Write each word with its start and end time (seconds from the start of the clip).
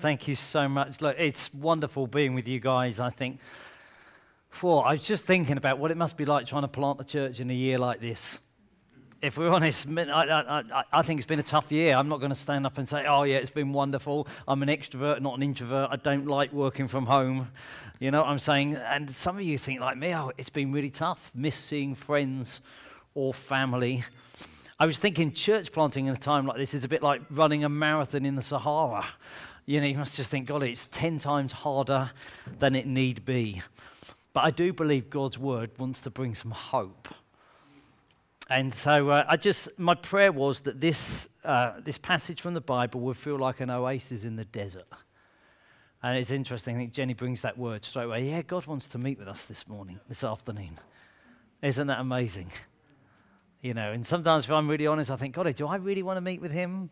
Thank 0.00 0.26
you 0.26 0.34
so 0.34 0.66
much. 0.66 1.02
Look, 1.02 1.16
it's 1.18 1.52
wonderful 1.52 2.06
being 2.06 2.32
with 2.32 2.48
you 2.48 2.58
guys. 2.58 3.00
I 3.00 3.10
think, 3.10 3.38
for 4.48 4.86
I 4.86 4.92
was 4.92 5.04
just 5.04 5.26
thinking 5.26 5.58
about 5.58 5.78
what 5.78 5.90
it 5.90 5.98
must 5.98 6.16
be 6.16 6.24
like 6.24 6.46
trying 6.46 6.62
to 6.62 6.68
plant 6.68 6.96
the 6.96 7.04
church 7.04 7.38
in 7.38 7.50
a 7.50 7.54
year 7.54 7.76
like 7.76 8.00
this. 8.00 8.38
If 9.20 9.36
we're 9.36 9.50
honest, 9.50 9.86
I, 9.86 10.62
I, 10.72 10.84
I 10.90 11.02
think 11.02 11.20
it's 11.20 11.26
been 11.26 11.38
a 11.38 11.42
tough 11.42 11.70
year. 11.70 11.96
I'm 11.96 12.08
not 12.08 12.18
going 12.18 12.32
to 12.32 12.38
stand 12.38 12.64
up 12.64 12.78
and 12.78 12.88
say, 12.88 13.04
oh, 13.06 13.24
yeah, 13.24 13.36
it's 13.36 13.50
been 13.50 13.74
wonderful. 13.74 14.26
I'm 14.48 14.62
an 14.62 14.70
extrovert, 14.70 15.20
not 15.20 15.36
an 15.36 15.42
introvert. 15.42 15.90
I 15.92 15.96
don't 15.96 16.26
like 16.26 16.50
working 16.50 16.88
from 16.88 17.04
home. 17.04 17.50
You 17.98 18.10
know 18.10 18.22
what 18.22 18.30
I'm 18.30 18.38
saying? 18.38 18.76
And 18.76 19.10
some 19.14 19.36
of 19.36 19.42
you 19.42 19.58
think, 19.58 19.80
like 19.80 19.98
me, 19.98 20.14
oh, 20.14 20.32
it's 20.38 20.48
been 20.48 20.72
really 20.72 20.88
tough. 20.88 21.30
Miss 21.34 21.56
seeing 21.56 21.94
friends 21.94 22.62
or 23.14 23.34
family. 23.34 24.02
I 24.78 24.86
was 24.86 24.96
thinking 24.96 25.34
church 25.34 25.72
planting 25.72 26.06
in 26.06 26.14
a 26.14 26.18
time 26.18 26.46
like 26.46 26.56
this 26.56 26.72
is 26.72 26.84
a 26.84 26.88
bit 26.88 27.02
like 27.02 27.20
running 27.28 27.64
a 27.64 27.68
marathon 27.68 28.24
in 28.24 28.34
the 28.34 28.40
Sahara. 28.40 29.04
You 29.70 29.80
know, 29.80 29.86
you 29.86 29.98
must 29.98 30.16
just 30.16 30.32
think, 30.32 30.48
God, 30.48 30.64
it's 30.64 30.88
10 30.90 31.20
times 31.20 31.52
harder 31.52 32.10
than 32.58 32.74
it 32.74 32.88
need 32.88 33.24
be. 33.24 33.62
But 34.32 34.40
I 34.40 34.50
do 34.50 34.72
believe 34.72 35.10
God's 35.10 35.38
word 35.38 35.70
wants 35.78 36.00
to 36.00 36.10
bring 36.10 36.34
some 36.34 36.50
hope. 36.50 37.06
And 38.48 38.74
so 38.74 39.10
uh, 39.10 39.24
I 39.28 39.36
just, 39.36 39.68
my 39.78 39.94
prayer 39.94 40.32
was 40.32 40.58
that 40.62 40.80
this, 40.80 41.28
uh, 41.44 41.74
this 41.84 41.98
passage 41.98 42.40
from 42.40 42.54
the 42.54 42.60
Bible 42.60 43.00
would 43.02 43.16
feel 43.16 43.38
like 43.38 43.60
an 43.60 43.70
oasis 43.70 44.24
in 44.24 44.34
the 44.34 44.44
desert. 44.44 44.88
And 46.02 46.18
it's 46.18 46.32
interesting, 46.32 46.74
I 46.74 46.78
think 46.80 46.92
Jenny 46.92 47.14
brings 47.14 47.42
that 47.42 47.56
word 47.56 47.84
straight 47.84 48.06
away. 48.06 48.28
Yeah, 48.28 48.42
God 48.42 48.66
wants 48.66 48.88
to 48.88 48.98
meet 48.98 49.20
with 49.20 49.28
us 49.28 49.44
this 49.44 49.68
morning, 49.68 50.00
this 50.08 50.24
afternoon. 50.24 50.80
Isn't 51.62 51.86
that 51.86 52.00
amazing? 52.00 52.50
You 53.62 53.74
know, 53.74 53.92
and 53.92 54.04
sometimes 54.04 54.46
if 54.46 54.50
I'm 54.50 54.66
really 54.66 54.88
honest, 54.88 55.12
I 55.12 55.16
think, 55.16 55.32
God, 55.32 55.54
do 55.54 55.68
I 55.68 55.76
really 55.76 56.02
want 56.02 56.16
to 56.16 56.22
meet 56.22 56.40
with 56.40 56.50
him? 56.50 56.90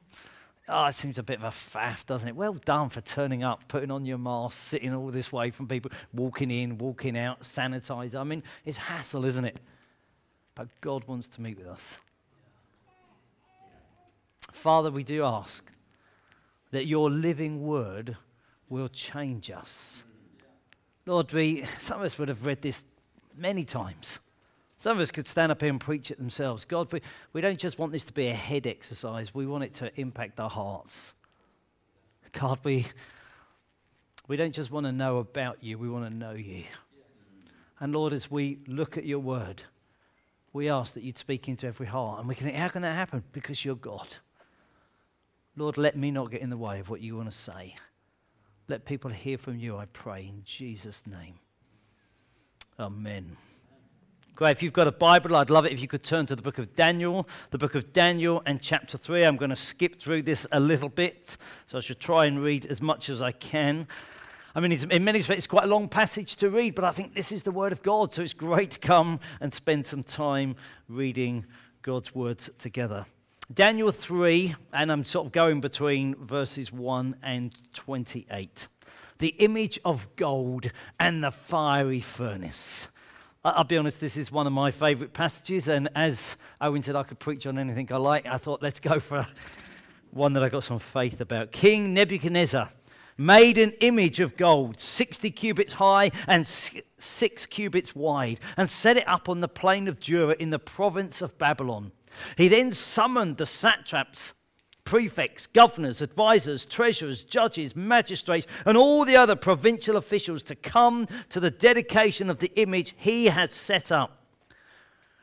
Oh, 0.71 0.85
it 0.85 0.95
seems 0.95 1.19
a 1.19 1.23
bit 1.23 1.39
of 1.39 1.45
a 1.45 1.49
faff, 1.49 2.05
doesn't 2.05 2.29
it? 2.29 2.37
Well 2.37 2.53
done 2.53 2.91
for 2.91 3.01
turning 3.01 3.43
up, 3.43 3.67
putting 3.69 3.91
on 3.91 4.05
your 4.05 4.19
mask, 4.19 4.59
sitting 4.59 4.95
all 4.95 5.11
this 5.11 5.33
way 5.33 5.51
from 5.51 5.67
people, 5.67 5.91
walking 6.13 6.51
in, 6.51 6.77
walking 6.77 7.17
out, 7.17 7.41
sanitizer. 7.41 8.17
I 8.17 8.25
mean, 8.25 8.43
it's 8.67 8.77
hassle, 8.77 9.25
isn't 9.25 9.45
it? 9.47 9.61
But 10.55 10.69
God 10.83 11.05
wants 11.07 11.27
to 11.29 11.41
meet 11.41 11.57
with 11.57 11.69
us. 11.69 11.99
Father, 14.53 14.91
we 14.91 15.05
do 15.05 15.25
ask 15.25 15.65
that 16.71 16.87
your 16.87 17.11
living 17.11 17.63
word 17.63 18.17
will 18.69 18.89
change 18.89 19.51
us. 19.51 20.03
Lord, 21.07 21.33
we, 21.33 21.65
some 21.81 22.01
of 22.01 22.05
us 22.05 22.19
would 22.19 22.29
have 22.29 22.45
read 22.45 22.61
this 22.61 22.85
many 23.37 23.65
times. 23.65 24.19
Some 24.79 24.97
of 24.97 25.01
us 25.01 25.11
could 25.11 25.27
stand 25.27 25.51
up 25.51 25.61
here 25.61 25.71
and 25.71 25.81
preach 25.81 26.11
it 26.11 26.19
themselves. 26.19 26.65
God, 26.65 26.93
we, 26.93 27.03
we 27.33 27.41
don't 27.41 27.59
just 27.59 27.79
want 27.79 27.93
this 27.93 28.05
to 28.05 28.13
be 28.13 28.29
a 28.29 28.35
head 28.35 28.67
exercise, 28.67 29.35
we 29.35 29.47
want 29.47 29.65
it 29.65 29.75
to 29.75 30.01
impact 30.01 30.39
our 30.39 30.51
hearts. 30.51 31.15
God, 32.33 32.59
we, 32.63 32.87
we 34.29 34.37
don't 34.37 34.55
just 34.55 34.71
want 34.71 34.87
to 34.87 34.93
know 34.93 35.19
about 35.19 35.63
you, 35.63 35.79
we 35.79 35.89
want 35.89 36.11
to 36.11 36.17
know 36.17 36.33
you. 36.33 36.65
And 37.81 37.93
Lord, 37.93 38.13
as 38.13 38.31
we 38.31 38.59
look 38.67 38.97
at 38.97 39.05
your 39.05 39.21
word, 39.21 39.63
we 40.53 40.69
ask 40.69 40.95
that 40.95 41.03
you'd 41.03 41.19
speak 41.19 41.49
into 41.49 41.67
every 41.67 41.87
heart. 41.87 42.19
And 42.19 42.29
we 42.29 42.35
can 42.35 42.47
think, 42.47 42.57
how 42.57 42.69
can 42.69 42.83
that 42.83 42.95
happen? 42.95 43.23
Because 43.33 43.65
you're 43.65 43.77
God. 43.77 44.09
Lord, 45.57 45.77
let 45.77 45.97
me 45.97 46.11
not 46.11 46.31
get 46.31 46.41
in 46.41 46.51
the 46.51 46.57
way 46.57 46.81
of 46.81 46.89
what 46.89 47.01
you 47.01 47.17
want 47.17 47.31
to 47.31 47.37
say. 47.37 47.77
Let 48.69 48.85
people 48.85 49.11
hear 49.11 49.39
from 49.39 49.59
you, 49.59 49.77
I 49.77 49.87
pray, 49.87 50.27
in 50.29 50.43
Jesus' 50.45 51.03
name. 51.07 51.35
Amen. 52.79 53.37
Great. 54.39 54.53
If 54.53 54.63
you've 54.63 54.73
got 54.73 54.87
a 54.87 54.93
Bible, 54.93 55.35
I'd 55.35 55.51
love 55.51 55.67
it 55.67 55.73
if 55.73 55.81
you 55.81 55.89
could 55.89 56.05
turn 56.05 56.25
to 56.27 56.37
the 56.37 56.43
book 56.43 56.59
of 56.59 56.77
Daniel, 56.77 57.29
the 57.51 57.59
book 57.59 57.75
of 57.75 57.93
Daniel 57.93 58.41
and 58.47 58.63
chapter 58.63 58.97
3. 58.97 59.25
I'm 59.25 59.37
going 59.37 59.51
to 59.51 59.57
skip 59.57 59.99
through 59.99 60.23
this 60.23 60.47
a 60.53 60.61
little 60.61 60.89
bit, 60.89 61.37
so 61.67 61.77
I 61.77 61.81
should 61.81 61.99
try 61.99 62.27
and 62.27 62.41
read 62.41 62.65
as 62.67 62.81
much 62.81 63.09
as 63.09 63.21
I 63.21 63.33
can. 63.33 63.89
I 64.55 64.61
mean, 64.61 64.71
in 64.71 65.03
many 65.03 65.19
respects, 65.19 65.39
it's 65.39 65.47
quite 65.49 65.65
a 65.65 65.67
long 65.67 65.89
passage 65.89 66.37
to 66.37 66.51
read, 66.51 66.77
but 66.77 66.85
I 66.85 66.93
think 66.93 67.17
this 67.17 67.33
is 67.33 67.43
the 67.43 67.51
Word 67.51 67.73
of 67.73 67.83
God, 67.83 68.13
so 68.13 68.23
it's 68.23 68.33
great 68.33 68.71
to 68.71 68.79
come 68.79 69.19
and 69.41 69.53
spend 69.53 69.87
some 69.87 70.05
time 70.05 70.55
reading 70.89 71.45
God's 71.83 72.15
words 72.15 72.49
together. 72.61 73.07
Daniel 73.53 73.91
3, 73.91 74.55
and 74.73 74.93
I'm 74.93 75.03
sort 75.03 75.27
of 75.27 75.33
going 75.33 75.61
between 75.61 76.15
verses 76.15 76.73
1 76.73 77.17
and 77.25 77.61
28. 77.75 78.69
The 79.19 79.35
image 79.41 79.81
of 79.85 80.07
gold 80.15 80.71
and 81.01 81.25
the 81.25 81.33
fiery 81.33 82.01
furnace. 82.01 82.87
I'll 83.45 83.65
be 83.65 83.77
honest, 83.77 84.01
this 84.01 84.17
is 84.17 84.33
one 84.33 84.47
of 84.47 84.53
my 84.53 84.71
favourite 84.71 85.13
passages. 85.13 85.69
And 85.69 85.89
as 85.95 86.37
Owen 86.61 86.83
said, 86.83 86.97
I 86.97 87.05
could 87.05 87.19
preach 87.19 87.47
on 87.47 87.59
anything 87.59 87.89
I 87.93 87.97
like. 87.97 88.27
I 88.27 88.37
thought, 88.37 88.63
let's 88.63 88.81
go 88.81 88.99
for 88.99 89.27
one 90.11 90.33
that 90.33 90.43
I 90.43 90.49
got 90.49 90.65
some 90.65 90.79
faith 90.79 91.21
about. 91.21 91.53
King 91.53 91.95
Nebuchadnezzar 91.95 92.69
made 93.17 93.59
an 93.59 93.73
image 93.81 94.21
of 94.21 94.37
gold, 94.37 94.81
60 94.81 95.31
cubits 95.31 95.75
high 95.75 96.11
and 96.27 96.47
six 96.47 97.47
cubits 97.47 97.95
wide, 97.95 98.41
and 98.57 98.69
set 98.69 98.97
it 98.97 99.07
up 99.09 99.29
on 99.29 99.41
the 99.41 99.49
plain 99.49 99.89
of 99.89 100.01
Dura 100.01 100.35
in 100.39 100.51
the 100.51 100.59
province 100.59 101.23
of 101.23 101.39
Babylon. 101.39 101.93
He 102.37 102.49
then 102.49 102.73
summoned 102.73 103.37
the 103.37 103.47
satraps 103.47 104.35
prefects, 104.89 105.47
governors, 105.47 106.01
advisors, 106.01 106.65
treasurers, 106.65 107.23
judges, 107.23 107.77
magistrates, 107.77 108.47
and 108.65 108.75
all 108.75 109.05
the 109.05 109.17
other 109.17 109.37
provincial 109.37 109.99
officials 109.99 110.43
to 110.43 110.55
come 110.55 111.07
to 111.29 111.39
the 111.39 111.51
dedication 111.51 112.31
of 112.31 112.39
the 112.39 112.51
image 112.57 112.95
he 112.97 113.27
had 113.27 113.53
set 113.53 113.93
up. 113.93 114.23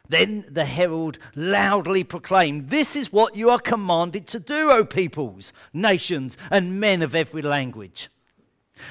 Then 0.07 0.45
the 0.47 0.65
herald 0.65 1.17
loudly 1.33 2.03
proclaimed, 2.03 2.69
This 2.69 2.95
is 2.95 3.11
what 3.11 3.35
you 3.35 3.49
are 3.49 3.57
commanded 3.57 4.27
to 4.27 4.39
do, 4.39 4.69
O 4.69 4.85
peoples, 4.85 5.51
nations, 5.73 6.37
and 6.51 6.79
men 6.79 7.01
of 7.01 7.15
every 7.15 7.41
language. 7.41 8.09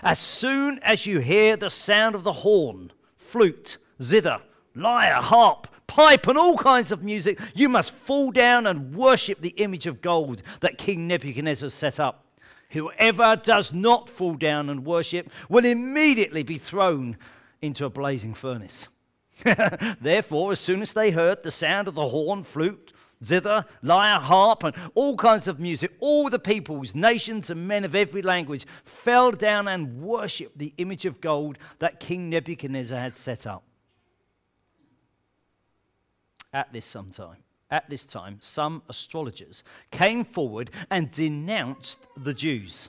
As 0.03 0.19
soon 0.19 0.81
as 0.81 1.07
you 1.07 1.21
hear 1.21 1.57
the 1.57 1.71
sound 1.71 2.17
of 2.17 2.25
the 2.25 2.33
horn, 2.33 2.91
flute, 3.17 3.79
zither, 4.03 4.41
lyre, 4.75 5.15
harp, 5.15 5.69
pipe, 5.87 6.27
and 6.27 6.39
all 6.39 6.57
kinds 6.57 6.93
of 6.93 7.03
music, 7.03 7.39
you 7.55 7.69
must 7.69 7.93
fall 7.93 8.31
down 8.31 8.67
and 8.67 8.95
worship 8.95 9.41
the 9.41 9.51
image 9.51 9.87
of 9.87 10.01
gold 10.01 10.43
that 10.61 10.79
King 10.79 11.07
Nebuchadnezzar 11.07 11.71
set 11.71 12.01
up. 12.01 12.25
Whoever 12.71 13.37
does 13.37 13.73
not 13.73 14.11
fall 14.11 14.35
down 14.35 14.69
and 14.69 14.85
worship 14.85 15.31
will 15.49 15.65
immediately 15.65 16.43
be 16.43 16.59
thrown 16.59 17.17
into 17.63 17.85
a 17.85 17.91
blazing 17.91 18.35
furnace. 18.35 18.89
Therefore, 20.01 20.53
as 20.53 20.61
soon 20.61 20.83
as 20.83 20.93
they 20.93 21.11
heard 21.11 21.43
the 21.43 21.51
sound 21.51 21.87
of 21.87 21.95
the 21.95 22.09
horn, 22.09 22.43
flute, 22.43 22.93
zither, 23.25 23.65
lyre, 23.83 24.19
harp, 24.19 24.65
and 24.65 24.75
all 24.95 25.17
kinds 25.17 25.47
of 25.47 25.61
music, 25.61 25.93
all 26.01 26.29
the 26.29 26.39
peoples, 26.39 26.95
nations, 26.95 27.51
and 27.51 27.69
men 27.69 27.85
of 27.85 27.95
every 27.95 28.23
language 28.23 28.67
fell 28.85 29.31
down 29.31 29.69
and 29.69 30.03
worshipped 30.03 30.59
the 30.59 30.75
image 30.79 31.05
of 31.05 31.21
gold 31.21 31.59
that 31.79 32.01
King 32.01 32.29
Nebuchadnezzar 32.29 32.99
had 32.99 33.17
set 33.17 33.47
up 33.47 33.63
at 36.55 36.73
this 36.73 36.87
sometime. 36.87 37.37
At 37.71 37.91
this 37.91 38.07
time, 38.07 38.39
some 38.41 38.83
astrologers 38.89 39.65
came 39.91 40.25
forward 40.25 40.71
and 40.91 41.11
denounced 41.11 42.07
the 42.17 42.33
Jews. 42.33 42.89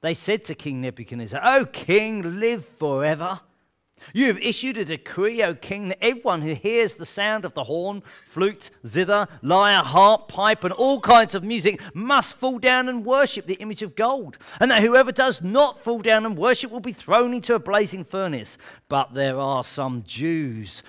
They 0.00 0.14
said 0.14 0.44
to 0.46 0.54
King 0.54 0.80
Nebuchadnezzar, 0.80 1.40
O 1.44 1.66
king, 1.66 2.40
live 2.40 2.64
forever. 2.64 3.40
You 4.14 4.28
have 4.28 4.38
issued 4.38 4.78
a 4.78 4.84
decree, 4.86 5.42
O 5.42 5.54
king, 5.54 5.88
that 5.88 6.02
everyone 6.02 6.40
who 6.40 6.54
hears 6.54 6.94
the 6.94 7.04
sound 7.04 7.44
of 7.44 7.52
the 7.52 7.64
horn, 7.64 8.02
flute, 8.24 8.70
zither, 8.86 9.28
lyre, 9.42 9.82
harp, 9.82 10.28
pipe, 10.28 10.64
and 10.64 10.72
all 10.72 11.00
kinds 11.00 11.34
of 11.34 11.44
music 11.44 11.78
must 11.92 12.36
fall 12.36 12.58
down 12.58 12.88
and 12.88 13.04
worship 13.04 13.46
the 13.46 13.54
image 13.54 13.82
of 13.82 13.96
gold, 13.96 14.38
and 14.58 14.70
that 14.70 14.82
whoever 14.82 15.12
does 15.12 15.42
not 15.42 15.84
fall 15.84 15.98
down 15.98 16.24
and 16.24 16.38
worship 16.38 16.70
will 16.70 16.80
be 16.80 16.94
thrown 16.94 17.34
into 17.34 17.54
a 17.54 17.58
blazing 17.58 18.04
furnace. 18.04 18.56
But 18.88 19.12
there 19.12 19.38
are 19.38 19.64
some 19.64 20.02
Jews 20.06 20.82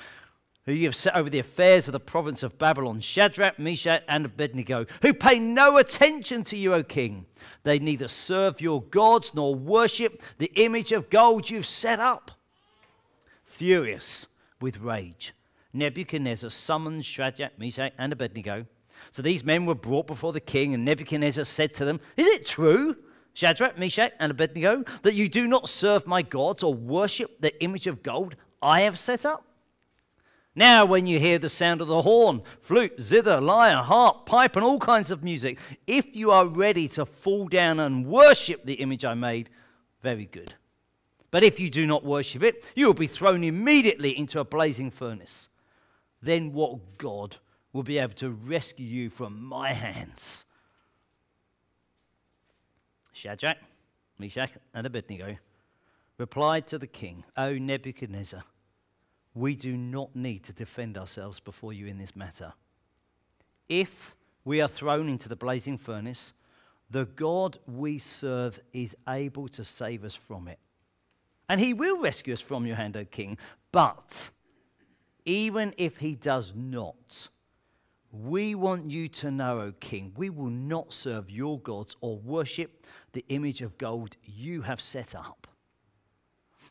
who 0.65 0.73
you 0.73 0.85
have 0.85 0.95
set 0.95 1.15
over 1.15 1.29
the 1.29 1.39
affairs 1.39 1.87
of 1.87 1.91
the 1.91 1.99
province 1.99 2.43
of 2.43 2.57
Babylon, 2.59 2.99
Shadrach, 2.99 3.57
Meshach, 3.57 4.03
and 4.07 4.25
Abednego, 4.25 4.85
who 5.01 5.13
pay 5.13 5.39
no 5.39 5.77
attention 5.77 6.43
to 6.45 6.57
you, 6.57 6.73
O 6.73 6.83
king. 6.83 7.25
They 7.63 7.79
neither 7.79 8.07
serve 8.07 8.61
your 8.61 8.83
gods 8.83 9.33
nor 9.33 9.55
worship 9.55 10.21
the 10.37 10.51
image 10.55 10.91
of 10.91 11.09
gold 11.09 11.49
you've 11.49 11.65
set 11.65 11.99
up. 11.99 12.31
Furious 13.43 14.27
with 14.59 14.77
rage, 14.79 15.33
Nebuchadnezzar 15.73 16.51
summoned 16.51 17.05
Shadrach, 17.05 17.57
Meshach, 17.57 17.93
and 17.97 18.13
Abednego. 18.13 18.67
So 19.11 19.23
these 19.23 19.43
men 19.43 19.65
were 19.65 19.75
brought 19.75 20.05
before 20.05 20.31
the 20.31 20.39
king, 20.39 20.75
and 20.75 20.85
Nebuchadnezzar 20.85 21.45
said 21.45 21.73
to 21.75 21.85
them, 21.85 21.99
Is 22.17 22.27
it 22.27 22.45
true, 22.45 22.95
Shadrach, 23.33 23.79
Meshach, 23.79 24.13
and 24.19 24.31
Abednego, 24.31 24.83
that 25.01 25.15
you 25.15 25.27
do 25.27 25.47
not 25.47 25.69
serve 25.69 26.05
my 26.05 26.21
gods 26.21 26.61
or 26.61 26.73
worship 26.73 27.41
the 27.41 27.61
image 27.63 27.87
of 27.87 28.03
gold 28.03 28.35
I 28.61 28.81
have 28.81 28.99
set 28.99 29.25
up? 29.25 29.45
Now, 30.53 30.83
when 30.83 31.07
you 31.07 31.17
hear 31.17 31.39
the 31.39 31.47
sound 31.47 31.79
of 31.79 31.87
the 31.87 32.01
horn, 32.01 32.41
flute, 32.59 32.99
zither, 32.99 33.39
lyre, 33.39 33.77
harp, 33.77 34.25
pipe, 34.25 34.57
and 34.57 34.65
all 34.65 34.79
kinds 34.79 35.09
of 35.09 35.23
music, 35.23 35.57
if 35.87 36.13
you 36.13 36.31
are 36.31 36.45
ready 36.45 36.89
to 36.89 37.05
fall 37.05 37.47
down 37.47 37.79
and 37.79 38.05
worship 38.05 38.65
the 38.65 38.73
image 38.73 39.05
I 39.05 39.13
made, 39.13 39.49
very 40.01 40.25
good. 40.25 40.55
But 41.29 41.43
if 41.43 41.59
you 41.59 41.69
do 41.69 41.87
not 41.87 42.03
worship 42.03 42.43
it, 42.43 42.65
you 42.75 42.85
will 42.85 42.93
be 42.93 43.07
thrown 43.07 43.45
immediately 43.45 44.17
into 44.17 44.41
a 44.41 44.45
blazing 44.45 44.91
furnace. 44.91 45.47
Then 46.21 46.51
what 46.51 46.97
God 46.97 47.37
will 47.71 47.83
be 47.83 47.97
able 47.97 48.15
to 48.15 48.31
rescue 48.31 48.85
you 48.85 49.09
from 49.09 49.41
my 49.41 49.71
hands? 49.71 50.45
Shadrach, 53.13 53.57
Meshach, 54.19 54.51
and 54.73 54.85
Abednego 54.85 55.37
replied 56.17 56.67
to 56.67 56.77
the 56.77 56.87
king, 56.87 57.23
O 57.37 57.53
Nebuchadnezzar, 57.53 58.43
we 59.33 59.55
do 59.55 59.77
not 59.77 60.15
need 60.15 60.43
to 60.43 60.53
defend 60.53 60.97
ourselves 60.97 61.39
before 61.39 61.73
you 61.73 61.87
in 61.87 61.97
this 61.97 62.15
matter. 62.15 62.53
If 63.69 64.15
we 64.43 64.61
are 64.61 64.67
thrown 64.67 65.07
into 65.07 65.29
the 65.29 65.35
blazing 65.35 65.77
furnace, 65.77 66.33
the 66.89 67.05
God 67.05 67.57
we 67.67 67.97
serve 67.99 68.59
is 68.73 68.95
able 69.07 69.47
to 69.49 69.63
save 69.63 70.03
us 70.03 70.15
from 70.15 70.47
it. 70.47 70.59
And 71.47 71.59
he 71.59 71.73
will 71.73 71.99
rescue 71.99 72.33
us 72.33 72.41
from 72.41 72.65
your 72.65 72.75
hand, 72.75 72.97
O 72.97 73.05
king. 73.05 73.37
But 73.71 74.29
even 75.25 75.73
if 75.77 75.97
he 75.97 76.15
does 76.15 76.53
not, 76.55 77.29
we 78.11 78.55
want 78.55 78.89
you 78.91 79.07
to 79.07 79.31
know, 79.31 79.61
O 79.61 79.71
king, 79.79 80.11
we 80.17 80.29
will 80.29 80.49
not 80.49 80.93
serve 80.93 81.29
your 81.29 81.59
gods 81.59 81.95
or 82.01 82.17
worship 82.17 82.85
the 83.13 83.23
image 83.29 83.61
of 83.61 83.77
gold 83.77 84.17
you 84.25 84.61
have 84.61 84.81
set 84.81 85.15
up. 85.15 85.47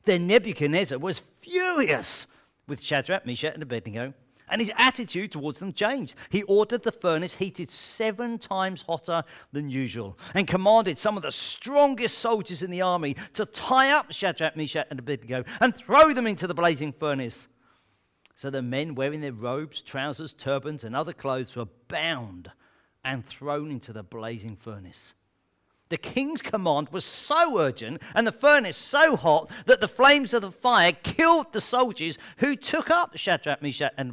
Then 0.04 0.26
Nebuchadnezzar 0.26 0.98
was 0.98 1.18
furious 1.18 2.26
with 2.70 2.80
Shadrach, 2.80 3.26
Meshach, 3.26 3.52
and 3.52 3.62
Abednego, 3.62 4.14
and 4.48 4.60
his 4.60 4.70
attitude 4.78 5.32
towards 5.32 5.58
them 5.58 5.72
changed. 5.72 6.14
He 6.30 6.42
ordered 6.44 6.82
the 6.82 6.92
furnace 6.92 7.34
heated 7.34 7.70
seven 7.70 8.38
times 8.38 8.82
hotter 8.82 9.22
than 9.52 9.68
usual 9.68 10.18
and 10.34 10.48
commanded 10.48 10.98
some 10.98 11.16
of 11.16 11.22
the 11.22 11.30
strongest 11.30 12.18
soldiers 12.18 12.62
in 12.62 12.70
the 12.70 12.82
army 12.82 13.16
to 13.34 13.44
tie 13.44 13.90
up 13.90 14.12
Shadrach, 14.12 14.56
Meshach, 14.56 14.86
and 14.90 14.98
Abednego 14.98 15.44
and 15.60 15.76
throw 15.76 16.12
them 16.12 16.26
into 16.26 16.46
the 16.46 16.54
blazing 16.54 16.92
furnace. 16.92 17.48
So 18.34 18.50
the 18.50 18.62
men 18.62 18.94
wearing 18.94 19.20
their 19.20 19.32
robes, 19.32 19.82
trousers, 19.82 20.32
turbans, 20.32 20.84
and 20.84 20.96
other 20.96 21.12
clothes 21.12 21.54
were 21.54 21.68
bound 21.88 22.50
and 23.04 23.24
thrown 23.24 23.70
into 23.70 23.92
the 23.92 24.02
blazing 24.02 24.56
furnace. 24.56 25.14
The 25.90 25.98
king's 25.98 26.40
command 26.40 26.88
was 26.90 27.04
so 27.04 27.58
urgent 27.58 28.00
and 28.14 28.24
the 28.26 28.32
furnace 28.32 28.76
so 28.76 29.16
hot 29.16 29.50
that 29.66 29.80
the 29.80 29.88
flames 29.88 30.32
of 30.32 30.40
the 30.40 30.50
fire 30.50 30.92
killed 30.92 31.52
the 31.52 31.60
soldiers 31.60 32.16
who 32.38 32.54
took 32.56 32.90
up 32.90 33.16
Shadrach, 33.16 33.60
Meshach, 33.60 33.92
and 33.98 34.10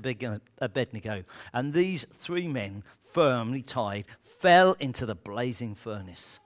Abednego. 0.57 1.23
And 1.53 1.73
these 1.73 2.05
three 2.13 2.47
men, 2.47 2.83
firmly 3.13 3.61
tied, 3.61 4.05
fell 4.23 4.75
into 4.79 5.05
the 5.05 5.15
blazing 5.15 5.75
furnace. 5.75 6.39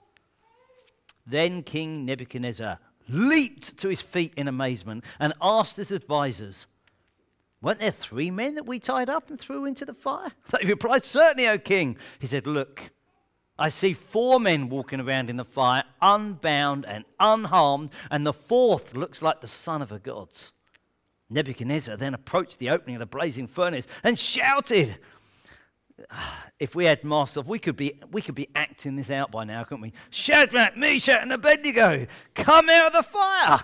Then 1.25 1.63
King 1.63 2.05
Nebuchadnezzar 2.05 2.79
leaped 3.07 3.77
to 3.77 3.87
his 3.87 4.01
feet 4.01 4.33
in 4.35 4.49
amazement 4.49 5.05
and 5.17 5.33
asked 5.41 5.77
his 5.77 5.93
advisers, 5.93 6.67
Weren't 7.61 7.79
there 7.79 7.91
three 7.91 8.31
men 8.31 8.55
that 8.55 8.65
we 8.65 8.79
tied 8.79 9.09
up 9.09 9.29
and 9.29 9.39
threw 9.39 9.63
into 9.63 9.85
the 9.85 9.93
fire? 9.93 10.31
They 10.51 10.67
replied, 10.67 11.05
Certainly, 11.05 11.47
O 11.47 11.57
king. 11.57 11.95
He 12.19 12.27
said, 12.27 12.47
Look, 12.47 12.91
I 13.61 13.69
see 13.69 13.93
four 13.93 14.39
men 14.39 14.69
walking 14.69 14.99
around 14.99 15.29
in 15.29 15.37
the 15.37 15.45
fire, 15.45 15.83
unbound 16.01 16.83
and 16.87 17.05
unharmed, 17.19 17.91
and 18.09 18.25
the 18.25 18.33
fourth 18.33 18.95
looks 18.95 19.21
like 19.21 19.39
the 19.39 19.47
son 19.47 19.83
of 19.83 19.91
a 19.91 19.99
god. 19.99 20.29
Nebuchadnezzar 21.29 21.95
then 21.95 22.15
approached 22.15 22.57
the 22.57 22.71
opening 22.71 22.95
of 22.95 23.01
the 23.01 23.05
blazing 23.05 23.45
furnace 23.45 23.85
and 24.03 24.17
shouted, 24.17 24.97
ah, 26.09 26.47
if 26.59 26.73
we 26.73 26.85
had 26.85 27.03
masks 27.03 27.37
we 27.45 27.59
could 27.59 27.75
be 27.77 27.99
we 28.11 28.23
could 28.23 28.33
be 28.33 28.49
acting 28.55 28.95
this 28.95 29.11
out 29.11 29.29
by 29.29 29.43
now, 29.43 29.63
couldn't 29.63 29.81
we? 29.81 29.93
Shadrach, 30.09 30.75
Meshach, 30.75 31.21
and 31.21 31.31
Abednego, 31.31 32.07
come 32.33 32.67
out 32.67 32.87
of 32.87 32.93
the 32.93 33.03
fire! 33.03 33.63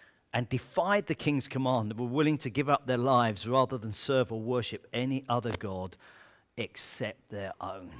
and 0.33 0.47
defied 0.47 1.07
the 1.07 1.15
king's 1.15 1.47
command 1.47 1.91
and 1.91 1.99
were 1.99 2.05
willing 2.05 2.37
to 2.39 2.49
give 2.49 2.69
up 2.69 2.87
their 2.87 2.97
lives 2.97 3.47
rather 3.47 3.77
than 3.77 3.93
serve 3.93 4.31
or 4.31 4.39
worship 4.39 4.87
any 4.93 5.25
other 5.27 5.51
God 5.59 5.97
except 6.57 7.29
their 7.29 7.53
own. 7.59 7.91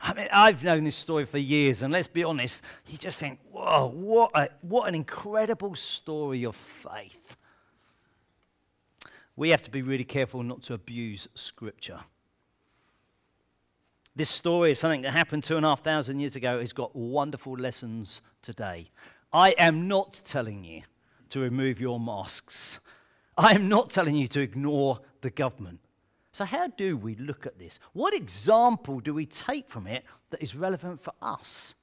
I 0.00 0.14
mean, 0.14 0.28
I've 0.32 0.62
known 0.62 0.84
this 0.84 0.96
story 0.96 1.24
for 1.24 1.38
years, 1.38 1.82
and 1.82 1.92
let's 1.92 2.08
be 2.08 2.22
honest, 2.22 2.62
you 2.86 2.98
just 2.98 3.18
think, 3.18 3.38
whoa, 3.50 3.90
what, 3.94 4.30
a, 4.34 4.48
what 4.60 4.88
an 4.88 4.94
incredible 4.94 5.74
story 5.74 6.44
of 6.44 6.54
faith. 6.54 7.36
We 9.36 9.50
have 9.50 9.62
to 9.62 9.70
be 9.70 9.82
really 9.82 10.04
careful 10.04 10.42
not 10.42 10.62
to 10.64 10.74
abuse 10.74 11.28
Scripture. 11.34 12.00
This 14.14 14.30
story 14.30 14.72
is 14.72 14.78
something 14.78 15.02
that 15.02 15.12
happened 15.12 15.44
two 15.44 15.56
and 15.56 15.66
a 15.66 15.68
half 15.68 15.82
thousand 15.82 16.20
years 16.20 16.36
ago. 16.36 16.58
It's 16.58 16.72
got 16.72 16.96
wonderful 16.96 17.54
lessons 17.54 18.22
today. 18.42 18.88
I 19.32 19.50
am 19.58 19.88
not 19.88 20.22
telling 20.24 20.64
you 20.64 20.82
to 21.30 21.40
remove 21.40 21.80
your 21.80 22.00
masks. 22.00 22.80
I 23.36 23.54
am 23.54 23.68
not 23.68 23.90
telling 23.90 24.14
you 24.14 24.28
to 24.28 24.40
ignore 24.40 25.00
the 25.20 25.30
government. 25.30 25.80
So, 26.32 26.44
how 26.44 26.66
do 26.68 26.96
we 26.96 27.14
look 27.16 27.46
at 27.46 27.58
this? 27.58 27.78
What 27.92 28.14
example 28.14 29.00
do 29.00 29.14
we 29.14 29.26
take 29.26 29.68
from 29.68 29.86
it 29.86 30.04
that 30.30 30.42
is 30.42 30.54
relevant 30.54 31.00
for 31.00 31.12
us? 31.22 31.74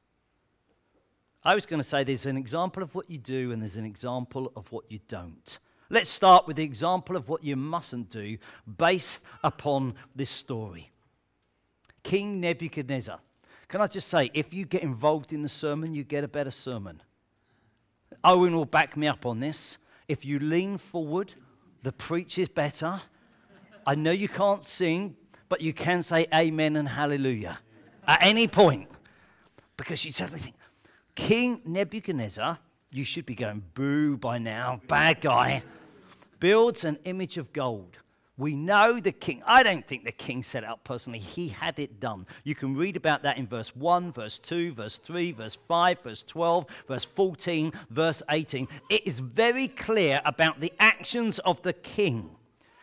I 1.44 1.56
was 1.56 1.66
going 1.66 1.82
to 1.82 1.88
say 1.88 2.04
there's 2.04 2.26
an 2.26 2.38
example 2.38 2.84
of 2.84 2.94
what 2.96 3.10
you 3.10 3.18
do 3.18 3.52
and 3.52 3.62
there's 3.62 3.76
an 3.76 3.86
example 3.86 4.52
of 4.56 4.72
what 4.72 4.90
you 4.90 5.00
don't. 5.08 5.60
Let's 5.90 6.10
start 6.10 6.48
with 6.48 6.56
the 6.56 6.64
example 6.64 7.16
of 7.16 7.28
what 7.30 7.44
you 7.44 7.56
mustn't 7.56 8.10
do 8.10 8.38
based 8.78 9.22
upon 9.44 9.96
this 10.16 10.30
story. 10.30 10.92
King 12.04 12.40
Nebuchadnezzar. 12.40 13.20
Can 13.68 13.82
I 13.82 13.88
just 13.88 14.08
say, 14.08 14.30
if 14.34 14.54
you 14.54 14.66
get 14.66 14.84
involved 14.84 15.34
in 15.34 15.42
the 15.42 15.50
sermon, 15.50 15.94
you 15.94 16.04
get 16.04 16.24
a 16.24 16.28
better 16.28 16.52
sermon. 16.52 17.02
Owen 18.24 18.56
will 18.56 18.66
back 18.66 18.96
me 18.96 19.08
up 19.08 19.26
on 19.26 19.40
this. 19.40 19.78
If 20.08 20.26
you 20.26 20.40
lean 20.40 20.78
forward, 20.78 21.34
the 21.84 21.92
preach 21.92 22.38
is 22.38 22.50
better. 22.50 23.02
I 23.86 23.96
know 23.96 24.12
you 24.12 24.30
can't 24.30 24.64
sing, 24.64 25.16
but 25.50 25.62
you 25.62 25.74
can 25.74 26.04
say 26.04 26.28
amen 26.34 26.76
and 26.76 26.88
hallelujah 26.88 27.60
at 28.08 28.24
any 28.24 28.48
point. 28.48 28.90
Because 29.76 30.06
you 30.06 30.12
suddenly 30.12 30.40
think, 30.40 30.56
King 31.16 31.62
Nebuchadnezzar, 31.66 32.60
you 32.92 33.04
should 33.04 33.26
be 33.26 33.36
going 33.36 33.64
boo 33.74 34.18
by 34.18 34.38
now, 34.38 34.82
bad 34.88 35.20
guy, 35.22 35.64
builds 36.40 36.84
an 36.84 37.00
image 37.06 37.38
of 37.38 37.52
gold 37.54 37.98
we 38.38 38.56
know 38.56 39.00
the 39.00 39.12
king. 39.12 39.44
I 39.46 39.62
don't 39.62 39.86
think 39.86 40.06
the 40.06 40.12
king 40.12 40.42
set 40.42 40.64
out 40.64 40.84
personally. 40.84 41.20
He 41.20 41.50
had 41.50 41.78
it 41.78 42.00
done. 42.00 42.26
You 42.44 42.56
can 42.56 42.76
read 42.76 42.98
about 42.98 43.22
that 43.24 43.38
in 43.38 43.46
verse 43.46 43.76
1, 43.76 44.12
verse 44.12 44.40
2, 44.40 44.74
verse 44.74 44.98
3, 44.98 45.34
verse 45.34 45.58
5, 45.68 46.02
verse 46.02 46.24
12, 46.24 46.66
verse 46.88 47.04
14, 47.04 47.72
verse 47.92 48.24
18. 48.30 48.68
It 48.90 49.06
is 49.06 49.20
very 49.20 49.68
clear 49.68 50.20
about 50.26 50.60
the 50.60 50.74
actions 50.80 51.38
of 51.40 51.62
the 51.62 51.74
king. 51.74 52.32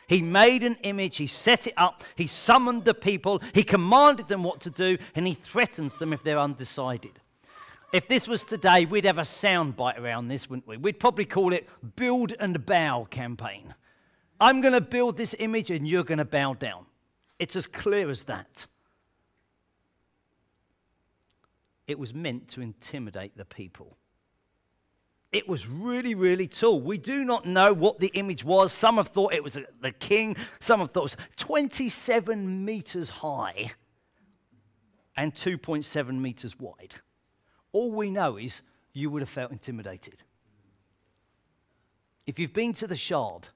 He 0.07 0.23
made 0.23 0.65
an 0.65 0.77
image, 0.83 1.17
he 1.17 1.27
set 1.27 1.67
it 1.67 1.75
up, 1.77 2.03
he 2.17 2.27
summoned 2.27 2.85
the 2.85 2.95
people, 2.95 3.41
he 3.55 3.63
commanded 3.63 4.29
them 4.29 4.43
what 4.43 4.61
to 4.63 4.71
do, 4.71 4.99
and 5.15 5.27
he 5.27 5.35
threatens 5.35 5.97
them 5.97 6.13
if 6.13 6.23
they're 6.23 6.39
undecided. 6.39 7.21
If 7.93 8.07
this 8.07 8.29
was 8.29 8.45
today, 8.45 8.85
we'd 8.85 9.05
have 9.05 9.19
a 9.19 9.23
soundbite 9.23 9.99
around 9.99 10.29
this, 10.29 10.49
wouldn't 10.49 10.69
we? 10.69 10.77
We'd 10.77 11.01
probably 11.01 11.25
call 11.25 11.53
it 11.53 11.69
Build 11.97 12.35
and 12.39 12.65
Bow 12.65 13.07
campaign. 13.11 13.75
I'm 14.41 14.61
going 14.61 14.73
to 14.73 14.81
build 14.81 15.17
this 15.17 15.35
image 15.39 15.71
and 15.71 15.87
you're 15.87 16.05
going 16.05 16.19
to 16.19 16.25
bow 16.25 16.55
down. 16.55 16.87
It's 17.39 17.57
as 17.57 17.67
clear 17.67 18.09
as 18.09 18.25
that. 18.25 18.67
It 21.87 21.99
was 21.99 22.15
meant 22.15 22.49
to 22.51 22.63
intimidate 22.63 23.37
the 23.37 23.45
people. 23.45 23.97
It 25.33 25.49
was 25.49 25.69
really, 25.69 26.15
really 26.15 26.49
tall. 26.49 26.81
We 26.81 26.99
do 26.99 27.25
not 27.25 27.47
know 27.47 27.73
what 27.73 28.01
the 28.01 28.11
image 28.15 28.45
was. 28.45 28.73
Some 28.73 28.97
have 28.97 29.09
thought 29.09 29.33
it 29.33 29.45
was 29.45 29.59
the 29.81 29.93
king, 29.93 30.37
some 30.59 30.81
have 30.81 30.91
thought 30.91 31.01
it 31.01 31.03
was 31.03 31.17
27 31.37 32.65
meters 32.65 33.11
high 33.11 33.73
and 35.17 35.35
2.7 35.35 36.19
meters 36.19 36.59
wide. 36.59 36.95
All 37.73 37.93
we 37.93 38.11
know 38.11 38.37
is 38.37 38.63
you 38.93 39.11
would 39.11 39.23
have 39.23 39.29
felt 39.29 39.53
intimidated. 39.53 40.17
If 42.27 42.39
you've 42.39 42.53
been 42.53 42.75
to 42.75 42.87
the 42.87 42.97
Shard, 42.97 43.49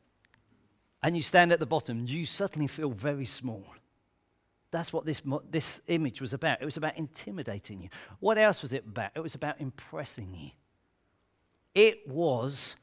and 1.05 1.15
you 1.15 1.23
stand 1.23 1.53
at 1.53 1.61
the 1.61 1.67
bottom, 1.67 2.07
you 2.07 2.25
suddenly 2.25 2.67
feel 2.67 2.89
very 2.89 3.27
small. 3.27 3.63
That's 4.71 4.91
what 4.91 5.05
this, 5.05 5.21
this 5.51 5.83
image 5.87 6.23
was 6.23 6.33
about. 6.33 6.63
It 6.63 6.65
was 6.65 6.79
about 6.79 6.97
intimidating 6.97 7.79
you. 7.79 7.91
What 8.21 8.39
else 8.39 8.63
was 8.63 8.73
it 8.73 8.85
about? 8.89 9.11
It 9.15 9.21
was 9.21 9.35
about 9.35 9.61
impressing 9.61 10.35
you. 10.35 10.51
It 11.75 12.09
was 12.09 12.75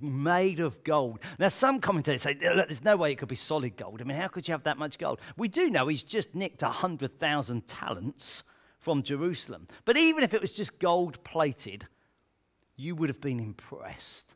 made 0.00 0.60
of 0.60 0.82
gold. 0.84 1.18
Now, 1.40 1.48
some 1.48 1.80
commentators 1.80 2.22
say, 2.22 2.38
Look, 2.40 2.68
there's 2.68 2.84
no 2.84 2.96
way 2.96 3.10
it 3.10 3.18
could 3.18 3.28
be 3.28 3.34
solid 3.34 3.76
gold. 3.76 4.00
I 4.00 4.04
mean, 4.04 4.16
how 4.16 4.28
could 4.28 4.46
you 4.46 4.52
have 4.52 4.62
that 4.62 4.78
much 4.78 4.96
gold? 4.96 5.20
We 5.36 5.48
do 5.48 5.68
know 5.68 5.88
he's 5.88 6.04
just 6.04 6.36
nicked 6.36 6.62
100,000 6.62 7.66
talents 7.66 8.44
from 8.78 9.02
Jerusalem. 9.02 9.66
But 9.84 9.96
even 9.96 10.22
if 10.22 10.34
it 10.34 10.40
was 10.40 10.52
just 10.52 10.78
gold 10.78 11.22
plated, 11.24 11.88
you 12.76 12.94
would 12.94 13.08
have 13.08 13.20
been 13.20 13.40
impressed. 13.40 14.35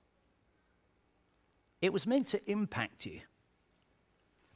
It 1.81 1.93
was 1.93 2.07
meant 2.07 2.29
to 2.29 2.51
impact 2.51 3.07
you. 3.07 3.21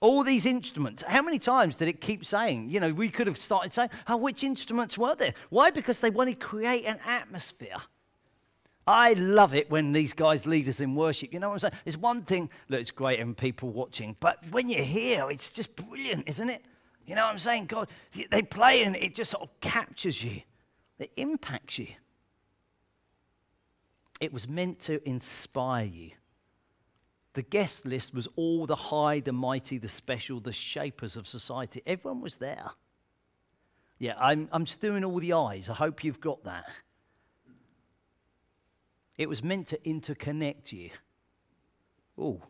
All 0.00 0.22
these 0.22 0.44
instruments, 0.44 1.02
how 1.02 1.22
many 1.22 1.38
times 1.38 1.76
did 1.76 1.88
it 1.88 2.00
keep 2.00 2.24
saying? 2.24 2.68
You 2.68 2.80
know, 2.80 2.92
we 2.92 3.08
could 3.08 3.26
have 3.26 3.38
started 3.38 3.72
saying, 3.72 3.88
oh, 4.06 4.18
which 4.18 4.44
instruments 4.44 4.98
were 4.98 5.14
there? 5.14 5.32
Why? 5.48 5.70
Because 5.70 6.00
they 6.00 6.10
want 6.10 6.28
to 6.28 6.36
create 6.36 6.84
an 6.84 6.98
atmosphere. 7.06 7.76
I 8.86 9.14
love 9.14 9.54
it 9.54 9.70
when 9.70 9.92
these 9.92 10.12
guys 10.12 10.44
lead 10.44 10.68
us 10.68 10.80
in 10.80 10.94
worship. 10.94 11.32
You 11.32 11.40
know 11.40 11.48
what 11.48 11.54
I'm 11.54 11.70
saying? 11.70 11.82
It's 11.86 11.96
one 11.96 12.22
thing, 12.22 12.50
look, 12.68 12.80
it's 12.80 12.90
great 12.90 13.18
and 13.18 13.34
people 13.34 13.70
watching, 13.70 14.14
but 14.20 14.38
when 14.50 14.68
you're 14.68 14.82
here, 14.82 15.30
it's 15.30 15.48
just 15.48 15.74
brilliant, 15.74 16.28
isn't 16.28 16.50
it? 16.50 16.66
You 17.06 17.14
know 17.14 17.24
what 17.24 17.32
I'm 17.32 17.38
saying? 17.38 17.66
God, 17.66 17.88
they 18.30 18.42
play 18.42 18.82
and 18.82 18.96
it 18.96 19.14
just 19.14 19.30
sort 19.30 19.42
of 19.42 19.60
captures 19.60 20.22
you, 20.22 20.42
it 20.98 21.12
impacts 21.16 21.78
you. 21.78 21.88
It 24.20 24.32
was 24.32 24.48
meant 24.48 24.80
to 24.80 25.06
inspire 25.08 25.86
you. 25.86 26.10
The 27.34 27.42
guest 27.42 27.84
list 27.84 28.14
was 28.14 28.28
all 28.36 28.64
the 28.66 28.76
high, 28.76 29.20
the 29.20 29.32
mighty, 29.32 29.78
the 29.78 29.88
special, 29.88 30.40
the 30.40 30.52
shapers 30.52 31.16
of 31.16 31.26
society. 31.26 31.82
Everyone 31.86 32.20
was 32.20 32.36
there. 32.36 32.70
Yeah, 33.98 34.14
I'm, 34.18 34.48
I'm 34.52 34.66
all 35.04 35.18
the 35.18 35.32
eyes. 35.32 35.68
I 35.68 35.74
hope 35.74 36.04
you've 36.04 36.20
got 36.20 36.44
that. 36.44 36.64
It 39.16 39.28
was 39.28 39.42
meant 39.42 39.68
to 39.68 39.78
interconnect 39.78 40.72
you. 40.72 40.90
Oh, 42.18 42.42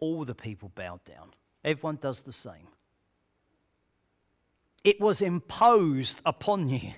all 0.00 0.24
the 0.24 0.34
people 0.34 0.70
bowed 0.74 1.04
down. 1.04 1.30
Everyone 1.64 1.96
does 1.96 2.22
the 2.22 2.32
same. 2.32 2.68
It 4.84 5.00
was 5.00 5.22
imposed 5.22 6.20
upon 6.26 6.68
you. 6.68 6.92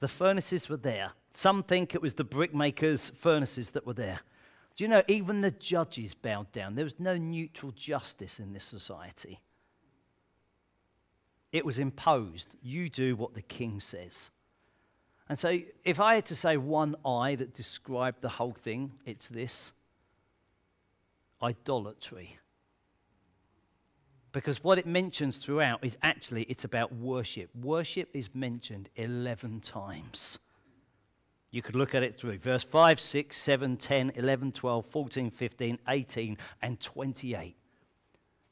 The 0.00 0.08
furnaces 0.08 0.68
were 0.68 0.76
there. 0.76 1.12
Some 1.34 1.62
think 1.62 1.94
it 1.94 2.00
was 2.02 2.14
the 2.14 2.24
brickmakers' 2.24 3.14
furnaces 3.14 3.70
that 3.70 3.86
were 3.86 3.94
there. 3.94 4.20
Do 4.76 4.84
you 4.84 4.88
know, 4.88 5.02
even 5.08 5.40
the 5.40 5.50
judges 5.50 6.14
bowed 6.14 6.52
down? 6.52 6.74
There 6.74 6.84
was 6.84 7.00
no 7.00 7.16
neutral 7.16 7.72
justice 7.72 8.38
in 8.38 8.52
this 8.52 8.64
society. 8.64 9.40
It 11.50 11.64
was 11.64 11.78
imposed. 11.78 12.56
You 12.62 12.90
do 12.90 13.16
what 13.16 13.32
the 13.32 13.42
king 13.42 13.80
says. 13.80 14.30
And 15.28 15.38
so, 15.38 15.58
if 15.84 15.98
I 15.98 16.14
had 16.14 16.26
to 16.26 16.36
say 16.36 16.58
one 16.58 16.94
eye 17.04 17.34
that 17.36 17.54
described 17.54 18.20
the 18.20 18.28
whole 18.28 18.52
thing, 18.52 18.92
it's 19.06 19.28
this 19.28 19.72
idolatry. 21.42 22.38
Because 24.32 24.62
what 24.62 24.78
it 24.78 24.86
mentions 24.86 25.38
throughout 25.38 25.82
is 25.82 25.96
actually 26.02 26.42
it's 26.42 26.64
about 26.64 26.92
worship. 26.94 27.48
Worship 27.56 28.10
is 28.12 28.28
mentioned 28.34 28.90
11 28.96 29.60
times. 29.60 30.38
You 31.56 31.62
could 31.62 31.74
look 31.74 31.94
at 31.94 32.02
it 32.02 32.14
through 32.14 32.36
verse 32.36 32.62
5, 32.62 33.00
6, 33.00 33.34
7, 33.34 33.78
10, 33.78 34.12
11, 34.14 34.52
12, 34.52 34.86
14, 34.90 35.30
15, 35.30 35.78
18, 35.88 36.36
and 36.60 36.78
28. 36.78 37.56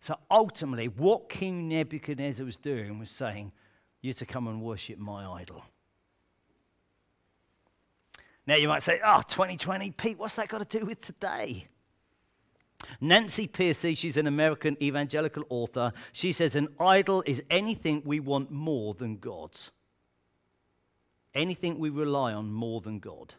So 0.00 0.18
ultimately, 0.30 0.88
what 0.88 1.28
King 1.28 1.68
Nebuchadnezzar 1.68 2.46
was 2.46 2.56
doing 2.56 2.99
was 2.99 3.11
saying, 3.11 3.52
You're 4.00 4.14
to 4.14 4.25
come 4.25 4.49
and 4.49 4.62
worship 4.62 4.99
my 4.99 5.26
idol. 5.26 5.62
Now 8.46 8.54
you 8.54 8.68
might 8.68 8.82
say, 8.82 9.02
ah, 9.04 9.18
Oh, 9.18 9.23
2020, 9.28 9.90
Pete, 9.90 10.18
what's 10.18 10.37
that 10.37 10.49
got 10.49 10.66
to 10.66 10.78
do 10.78 10.87
with 10.87 11.02
today? 11.02 11.66
Nancy 13.02 13.46
Pearcey, 13.46 13.94
she's 13.99 14.16
an 14.16 14.26
American 14.26 14.82
evangelical 14.82 15.44
author. 15.50 15.92
She 16.12 16.32
says, 16.32 16.56
An 16.56 16.68
idol 16.80 17.23
is 17.26 17.42
anything 17.50 18.00
we 18.06 18.18
want 18.18 18.50
more 18.50 18.94
than 18.94 19.18
God's 19.18 19.73
anything 21.34 21.78
we 21.78 21.90
rely 21.90 22.32
on 22.32 22.52
more 22.52 22.80
than 22.80 22.98
God. 22.98 23.34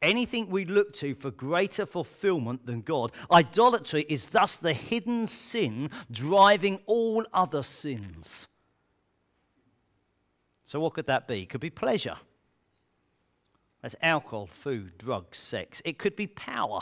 Anything 0.00 0.50
we 0.50 0.64
look 0.64 0.92
to 0.94 1.14
for 1.14 1.30
greater 1.30 1.86
fulfillment 1.86 2.66
than 2.66 2.80
God. 2.80 3.12
Idolatry 3.30 4.04
is 4.08 4.26
thus 4.26 4.56
the 4.56 4.72
hidden 4.72 5.26
sin 5.28 5.90
driving 6.10 6.80
all 6.86 7.24
other 7.32 7.62
sins. 7.62 8.48
So, 10.64 10.80
what 10.80 10.94
could 10.94 11.06
that 11.06 11.28
be? 11.28 11.42
It 11.42 11.50
could 11.50 11.60
be 11.60 11.70
pleasure. 11.70 12.16
That's 13.82 13.96
alcohol, 14.00 14.46
food, 14.46 14.96
drugs, 14.98 15.38
sex. 15.38 15.82
It 15.84 15.98
could 15.98 16.16
be 16.16 16.28
power. 16.28 16.80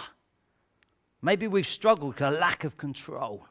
Maybe 1.23 1.47
we've 1.47 1.67
struggled 1.67 2.15
with 2.15 2.23
a 2.23 2.31
lack 2.31 2.65
of 2.65 2.77
control. 2.77 3.47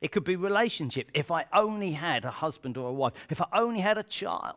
It 0.00 0.12
could 0.12 0.24
be 0.24 0.36
relationship. 0.36 1.10
If 1.14 1.30
I 1.30 1.46
only 1.52 1.92
had 1.92 2.24
a 2.24 2.30
husband 2.30 2.76
or 2.76 2.90
a 2.90 2.92
wife, 2.92 3.14
if 3.30 3.40
I 3.40 3.46
only 3.54 3.80
had 3.80 3.96
a 3.96 4.02
child. 4.02 4.56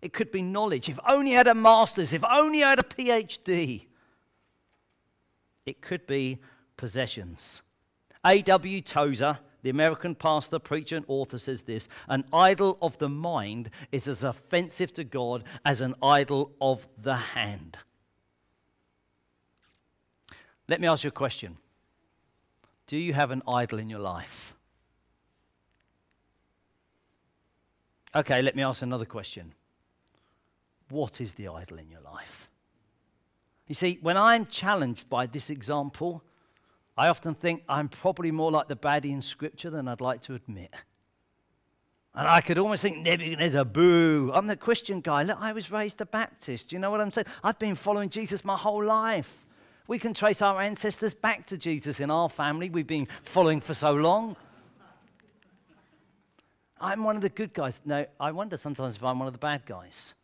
It 0.00 0.12
could 0.12 0.30
be 0.30 0.42
knowledge. 0.42 0.88
If 0.88 0.98
only 1.08 1.34
I 1.34 1.38
had 1.38 1.48
a 1.48 1.54
master's, 1.54 2.12
if 2.12 2.24
only 2.24 2.62
I 2.62 2.70
had 2.70 2.78
a 2.78 2.82
PhD. 2.82 3.86
It 5.66 5.82
could 5.82 6.06
be 6.06 6.38
possessions. 6.76 7.62
A.W. 8.24 8.80
Tozer, 8.80 9.38
the 9.62 9.70
American 9.70 10.14
pastor, 10.14 10.58
preacher, 10.58 10.96
and 10.96 11.04
author, 11.08 11.38
says 11.38 11.62
this 11.62 11.88
An 12.08 12.24
idol 12.32 12.78
of 12.80 12.96
the 12.98 13.08
mind 13.08 13.70
is 13.90 14.06
as 14.06 14.22
offensive 14.22 14.94
to 14.94 15.04
God 15.04 15.44
as 15.64 15.80
an 15.80 15.94
idol 16.02 16.52
of 16.60 16.86
the 16.96 17.16
hand. 17.16 17.76
Let 20.68 20.80
me 20.80 20.86
ask 20.86 21.02
you 21.02 21.08
a 21.08 21.12
question 21.12 21.56
Do 22.86 22.96
you 22.96 23.14
have 23.14 23.30
an 23.30 23.42
idol 23.48 23.78
in 23.78 23.90
your 23.90 24.00
life? 24.00 24.54
Okay, 28.14 28.40
let 28.40 28.56
me 28.56 28.62
ask 28.62 28.80
another 28.82 29.04
question 29.04 29.52
what 30.90 31.20
is 31.20 31.32
the 31.32 31.48
idol 31.48 31.78
in 31.78 31.90
your 31.90 32.00
life? 32.00 32.48
You 33.66 33.74
see, 33.74 33.98
when 34.00 34.16
I'm 34.16 34.46
challenged 34.46 35.10
by 35.10 35.26
this 35.26 35.50
example, 35.50 36.22
I 36.96 37.08
often 37.08 37.34
think 37.34 37.62
I'm 37.68 37.88
probably 37.88 38.30
more 38.30 38.50
like 38.50 38.68
the 38.68 38.76
baddie 38.76 39.12
in 39.12 39.22
Scripture 39.22 39.70
than 39.70 39.86
I'd 39.86 40.00
like 40.00 40.22
to 40.22 40.34
admit. 40.34 40.74
And 42.14 42.26
I 42.26 42.40
could 42.40 42.58
almost 42.58 42.82
think 42.82 42.98
Nebuchadnezzar, 42.98 43.64
boo. 43.64 44.32
I'm 44.34 44.46
the 44.48 44.56
Christian 44.56 45.00
guy. 45.00 45.22
Look, 45.22 45.38
I 45.40 45.52
was 45.52 45.70
raised 45.70 46.00
a 46.00 46.06
Baptist. 46.06 46.68
Do 46.68 46.76
you 46.76 46.80
know 46.80 46.90
what 46.90 47.00
I'm 47.00 47.12
saying? 47.12 47.26
I've 47.44 47.58
been 47.58 47.76
following 47.76 48.08
Jesus 48.08 48.44
my 48.44 48.56
whole 48.56 48.84
life. 48.84 49.46
We 49.86 49.98
can 49.98 50.14
trace 50.14 50.42
our 50.42 50.60
ancestors 50.60 51.14
back 51.14 51.46
to 51.46 51.56
Jesus 51.56 52.00
in 52.00 52.10
our 52.10 52.28
family. 52.28 52.70
We've 52.70 52.86
been 52.86 53.06
following 53.22 53.60
for 53.60 53.74
so 53.74 53.92
long. 53.92 54.36
I'm 56.80 57.04
one 57.04 57.16
of 57.16 57.22
the 57.22 57.28
good 57.28 57.54
guys. 57.54 57.80
No, 57.84 58.06
I 58.18 58.32
wonder 58.32 58.56
sometimes 58.56 58.96
if 58.96 59.04
I'm 59.04 59.18
one 59.18 59.28
of 59.28 59.34
the 59.34 59.38
bad 59.38 59.64
guys. 59.66 60.14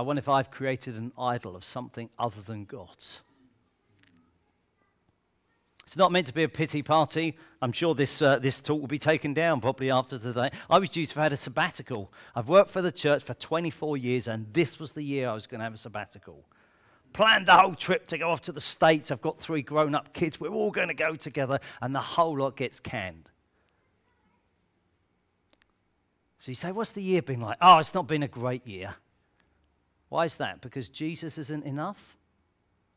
I 0.00 0.02
wonder 0.02 0.20
if 0.20 0.30
I've 0.30 0.50
created 0.50 0.96
an 0.96 1.12
idol 1.18 1.54
of 1.54 1.62
something 1.62 2.08
other 2.18 2.40
than 2.40 2.64
God's. 2.64 3.20
It's 5.86 5.94
not 5.94 6.10
meant 6.10 6.26
to 6.28 6.32
be 6.32 6.42
a 6.42 6.48
pity 6.48 6.80
party. 6.80 7.36
I'm 7.60 7.72
sure 7.72 7.94
this, 7.94 8.22
uh, 8.22 8.38
this 8.38 8.62
talk 8.62 8.80
will 8.80 8.88
be 8.88 8.98
taken 8.98 9.34
down 9.34 9.60
probably 9.60 9.90
after 9.90 10.18
today. 10.18 10.52
I 10.70 10.78
was 10.78 10.88
due 10.88 11.04
to 11.04 11.14
have 11.16 11.24
had 11.24 11.32
a 11.34 11.36
sabbatical. 11.36 12.10
I've 12.34 12.48
worked 12.48 12.70
for 12.70 12.80
the 12.80 12.90
church 12.90 13.22
for 13.24 13.34
24 13.34 13.98
years, 13.98 14.26
and 14.26 14.46
this 14.54 14.78
was 14.78 14.92
the 14.92 15.02
year 15.02 15.28
I 15.28 15.34
was 15.34 15.46
going 15.46 15.58
to 15.58 15.64
have 15.64 15.74
a 15.74 15.76
sabbatical. 15.76 16.46
Planned 17.12 17.44
the 17.44 17.56
whole 17.58 17.74
trip 17.74 18.06
to 18.06 18.16
go 18.16 18.30
off 18.30 18.40
to 18.42 18.52
the 18.52 18.60
States. 18.62 19.10
I've 19.10 19.20
got 19.20 19.38
three 19.38 19.60
grown 19.60 19.94
up 19.94 20.14
kids. 20.14 20.40
We're 20.40 20.48
all 20.48 20.70
going 20.70 20.88
to 20.88 20.94
go 20.94 21.14
together, 21.14 21.60
and 21.82 21.94
the 21.94 22.00
whole 22.00 22.38
lot 22.38 22.56
gets 22.56 22.80
canned. 22.80 23.28
So 26.38 26.52
you 26.52 26.54
say, 26.54 26.72
What's 26.72 26.92
the 26.92 27.02
year 27.02 27.20
been 27.20 27.42
like? 27.42 27.58
Oh, 27.60 27.76
it's 27.76 27.92
not 27.92 28.06
been 28.06 28.22
a 28.22 28.28
great 28.28 28.66
year. 28.66 28.94
Why 30.10 30.26
is 30.26 30.34
that? 30.34 30.60
Because 30.60 30.88
Jesus 30.88 31.38
isn't 31.38 31.64
enough? 31.64 32.18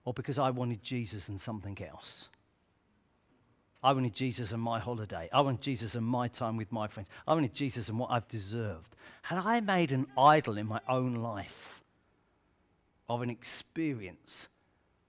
Or 0.04 0.14
because 0.14 0.38
I 0.38 0.50
wanted 0.50 0.84
Jesus 0.84 1.30
and 1.30 1.40
something 1.40 1.78
else? 1.82 2.28
I 3.82 3.94
wanted 3.94 4.14
Jesus 4.14 4.52
and 4.52 4.62
my 4.62 4.80
holiday. 4.80 5.30
I 5.32 5.42
wanted 5.42 5.62
Jesus 5.62 5.96
and 5.96 6.06
my 6.06 6.28
time 6.28 6.58
with 6.58 6.72
my 6.72 6.88
friends. 6.88 7.10
I 7.28 7.34
wanted 7.34 7.54
Jesus 7.54 7.88
and 7.88 8.00
what 8.00 8.12
I've 8.12 8.28
deserved. 8.28 8.96
Had 9.22 9.38
I 9.38 9.60
made 9.62 9.92
an 9.92 10.08
idol 10.18 10.58
in 10.58 10.68
my 10.68 10.82
own 10.90 11.16
life 11.16 11.84
of 13.08 13.22
an 13.22 13.30
experience, 13.30 14.48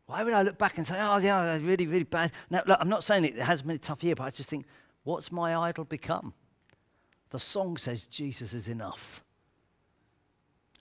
why 0.06 0.23
would 0.23 0.34
I 0.34 0.42
look 0.42 0.58
back 0.58 0.76
and 0.76 0.87
say, 0.87 0.96
oh, 0.99 1.16
yeah, 1.16 1.56
really, 1.62 1.87
really 1.87 2.04
bad? 2.04 2.32
Now, 2.50 2.62
look, 2.66 2.78
I'm 2.80 2.88
not 2.88 3.02
saying 3.02 3.25
it 3.25 3.37
has 3.37 3.62
been 3.62 3.76
a 3.76 3.78
tough 3.78 4.04
year, 4.04 4.14
but 4.14 4.25
I 4.25 4.30
just 4.30 4.50
think, 4.50 4.66
what's 5.04 5.32
my 5.32 5.56
idol 5.56 5.84
become? 5.84 6.34
The 7.30 7.40
song 7.40 7.76
says 7.78 8.06
Jesus 8.06 8.52
is 8.52 8.68
enough. 8.68 9.23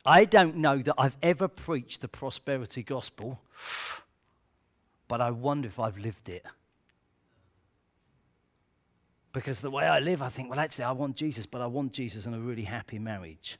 I 0.06 0.26
don't 0.26 0.58
know 0.58 0.78
that 0.80 0.96
I've 0.98 1.18
ever 1.22 1.48
preached 1.48 2.02
the 2.02 2.08
prosperity 2.08 2.84
gospel, 2.84 3.40
but 5.08 5.22
I 5.22 5.32
wonder 5.32 5.68
if 5.68 5.80
I've 5.80 5.98
lived 5.98 6.28
it. 6.30 6.46
Because 9.32 9.62
the 9.62 9.72
way 9.72 9.86
I 9.86 10.00
live, 10.00 10.22
I 10.22 10.30
think, 10.30 10.50
well, 10.50 10.60
actually, 10.60 10.86
I 10.86 10.92
want 10.92 11.16
Jesus, 11.16 11.46
but 11.46 11.62
I 11.62 11.66
want 11.66 11.94
Jesus 11.94 12.26
in 12.26 12.34
a 12.34 12.40
really 12.40 12.64
happy 12.64 13.00
marriage. 13.00 13.58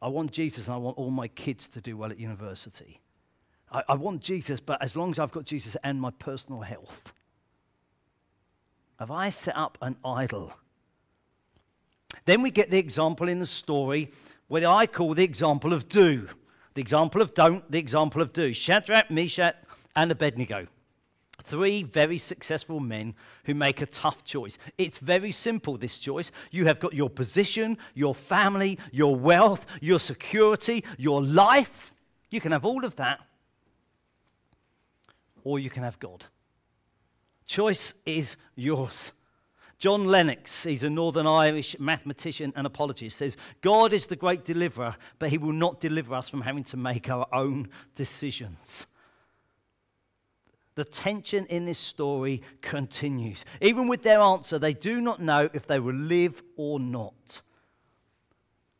I 0.00 0.08
want 0.08 0.30
Jesus 0.30 0.66
and 0.66 0.74
I 0.74 0.78
want 0.78 0.98
all 0.98 1.10
my 1.10 1.28
kids 1.28 1.66
to 1.68 1.80
do 1.80 1.96
well 1.96 2.10
at 2.10 2.18
university. 2.18 3.00
I, 3.72 3.82
I 3.88 3.94
want 3.94 4.20
Jesus, 4.20 4.60
but 4.60 4.80
as 4.82 4.96
long 4.96 5.10
as 5.10 5.18
I've 5.18 5.32
got 5.32 5.44
Jesus 5.44 5.76
and 5.82 6.00
my 6.00 6.10
personal 6.10 6.60
health. 6.60 7.12
Have 8.98 9.10
I 9.10 9.30
set 9.30 9.56
up 9.56 9.78
an 9.80 9.96
idol? 10.04 10.52
Then 12.24 12.42
we 12.42 12.50
get 12.50 12.70
the 12.70 12.78
example 12.78 13.28
in 13.28 13.38
the 13.40 13.46
story 13.46 14.12
what 14.48 14.64
I 14.64 14.86
call 14.86 15.14
the 15.14 15.24
example 15.24 15.72
of 15.72 15.88
do. 15.88 16.28
The 16.74 16.80
example 16.80 17.22
of 17.22 17.34
don't, 17.34 17.70
the 17.70 17.78
example 17.78 18.22
of 18.22 18.32
do. 18.32 18.52
Shadrach, 18.52 19.10
Meshach, 19.10 19.56
and 19.94 20.10
Abednego. 20.10 20.66
Three 21.42 21.82
very 21.82 22.18
successful 22.18 22.80
men 22.80 23.14
who 23.44 23.54
make 23.54 23.80
a 23.80 23.86
tough 23.86 24.24
choice. 24.24 24.58
It's 24.76 24.98
very 24.98 25.32
simple, 25.32 25.76
this 25.76 25.98
choice. 25.98 26.30
You 26.50 26.66
have 26.66 26.78
got 26.78 26.92
your 26.92 27.08
position, 27.08 27.78
your 27.94 28.14
family, 28.14 28.78
your 28.92 29.16
wealth, 29.16 29.64
your 29.80 29.98
security, 29.98 30.84
your 30.98 31.22
life. 31.22 31.94
You 32.30 32.40
can 32.40 32.52
have 32.52 32.64
all 32.64 32.84
of 32.84 32.96
that, 32.96 33.20
or 35.44 35.58
you 35.58 35.70
can 35.70 35.82
have 35.82 35.98
God. 35.98 36.26
Choice 37.46 37.94
is 38.04 38.36
yours. 38.54 39.12
John 39.78 40.06
Lennox, 40.06 40.64
he's 40.64 40.82
a 40.82 40.90
Northern 40.90 41.26
Irish 41.26 41.78
mathematician 41.78 42.52
and 42.56 42.66
apologist, 42.66 43.16
says, 43.16 43.36
God 43.60 43.92
is 43.92 44.06
the 44.06 44.16
great 44.16 44.44
deliverer, 44.44 44.96
but 45.20 45.30
he 45.30 45.38
will 45.38 45.52
not 45.52 45.80
deliver 45.80 46.14
us 46.14 46.28
from 46.28 46.40
having 46.40 46.64
to 46.64 46.76
make 46.76 47.08
our 47.08 47.26
own 47.32 47.68
decisions. 47.94 48.88
The 50.74 50.84
tension 50.84 51.46
in 51.46 51.64
this 51.64 51.78
story 51.78 52.42
continues. 52.60 53.44
Even 53.60 53.86
with 53.86 54.02
their 54.02 54.20
answer, 54.20 54.58
they 54.58 54.74
do 54.74 55.00
not 55.00 55.20
know 55.20 55.48
if 55.52 55.66
they 55.66 55.78
will 55.78 55.94
live 55.94 56.42
or 56.56 56.80
not. 56.80 57.42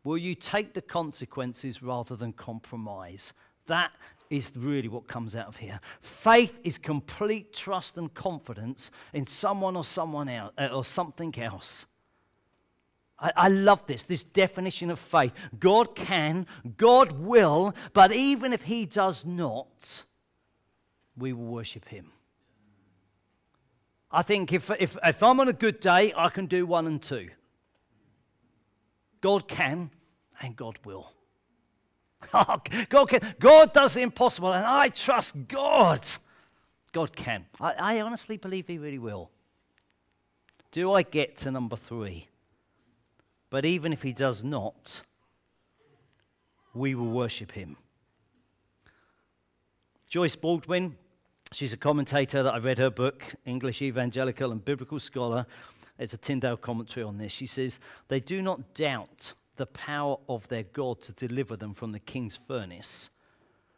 Will 0.03 0.19
you 0.19 0.35
take 0.35 0.75
the 0.75 0.83
consequences 0.83 1.83
rather 1.83 2.17
than 2.17 2.33
compromise? 2.33 3.33
That 3.67 3.93
is 4.31 4.51
really 4.55 4.89
what 4.89 5.07
comes 5.09 5.35
out 5.35 5.47
of 5.47 5.57
here. 5.57 5.81
Faith 6.01 6.61
is 6.65 6.79
complete 6.79 7.53
trust 7.53 7.97
and 7.97 8.13
confidence 8.13 8.91
in 9.13 9.27
someone 9.27 9.77
or 9.77 9.85
someone 9.85 10.29
else 10.29 10.53
uh, 10.59 10.69
or 10.73 10.85
something 10.85 11.37
else. 11.39 11.87
I, 13.19 13.33
I 13.37 13.49
love 13.49 13.87
this, 13.87 14.05
this 14.05 14.25
definition 14.25 14.91
of 14.91 14.99
faith. 14.99 15.33
God 15.59 15.95
can, 15.95 16.47
God 16.77 17.13
will, 17.13 17.75
but 17.93 18.13
even 18.13 18.53
if 18.53 18.63
He 18.63 18.87
does 18.87 19.25
not, 19.25 20.05
we 21.17 21.33
will 21.33 21.47
worship 21.47 21.89
Him. 21.89 22.13
I 24.11 24.23
think 24.23 24.53
if, 24.53 24.71
if, 24.79 24.97
if 25.05 25.23
I'm 25.23 25.41
on 25.41 25.49
a 25.49 25.53
good 25.53 25.81
day, 25.81 26.13
I 26.17 26.31
can 26.31 26.47
do 26.47 26.65
one 26.65 26.87
and 26.87 27.03
two. 27.03 27.29
God 29.21 29.49
can 29.49 29.91
and 30.41 30.57
God 30.57 30.79
will. 30.85 31.13
God, 32.33 33.09
can, 33.09 33.35
God 33.39 33.73
does 33.73 33.95
the 33.95 34.01
impossible, 34.01 34.53
and 34.53 34.67
I 34.67 34.89
trust 34.89 35.35
God. 35.47 36.07
God 36.93 37.15
can. 37.15 37.47
I, 37.61 37.75
I 37.79 38.01
honestly 38.01 38.37
believe 38.37 38.67
He 38.67 38.79
really 38.79 38.99
will. 38.99 39.31
Do 40.73 40.93
I 40.93 41.03
get 41.03 41.37
to 41.39 41.51
number 41.51 41.77
three? 41.77 42.29
But 43.51 43.65
even 43.65 43.93
if 43.93 44.03
He 44.03 44.13
does 44.13 44.45
not, 44.45 45.03
we 46.75 46.95
will 46.95 47.11
worship 47.11 47.53
Him. 47.53 47.77
Joyce 50.09 50.37
Baldwin, 50.37 50.97
she's 51.53 51.73
a 51.73 51.77
commentator 51.77 52.43
that 52.43 52.55
I 52.55 52.59
read 52.59 52.79
her 52.79 52.91
book, 52.91 53.23
English 53.45 53.83
Evangelical 53.83 54.53
and 54.53 54.65
Biblical 54.65 54.99
Scholar. 54.99 55.47
It's 55.99 56.15
a 56.15 56.17
Tyndale 56.17 56.57
commentary 56.57 57.05
on 57.05 57.19
this. 57.19 57.33
She 57.33 57.47
says, 57.47 57.79
They 58.09 58.21
do 58.21 58.41
not 58.41 58.75
doubt 58.75 59.35
the 59.59 59.67
power 59.67 60.17
of 60.29 60.49
their 60.49 60.63
God 60.63 61.03
to 61.03 61.13
deliver 61.13 61.57
them 61.57 61.75
from 61.75 61.93
the 61.93 61.99
king's 61.99 62.39
furnace, 62.49 63.11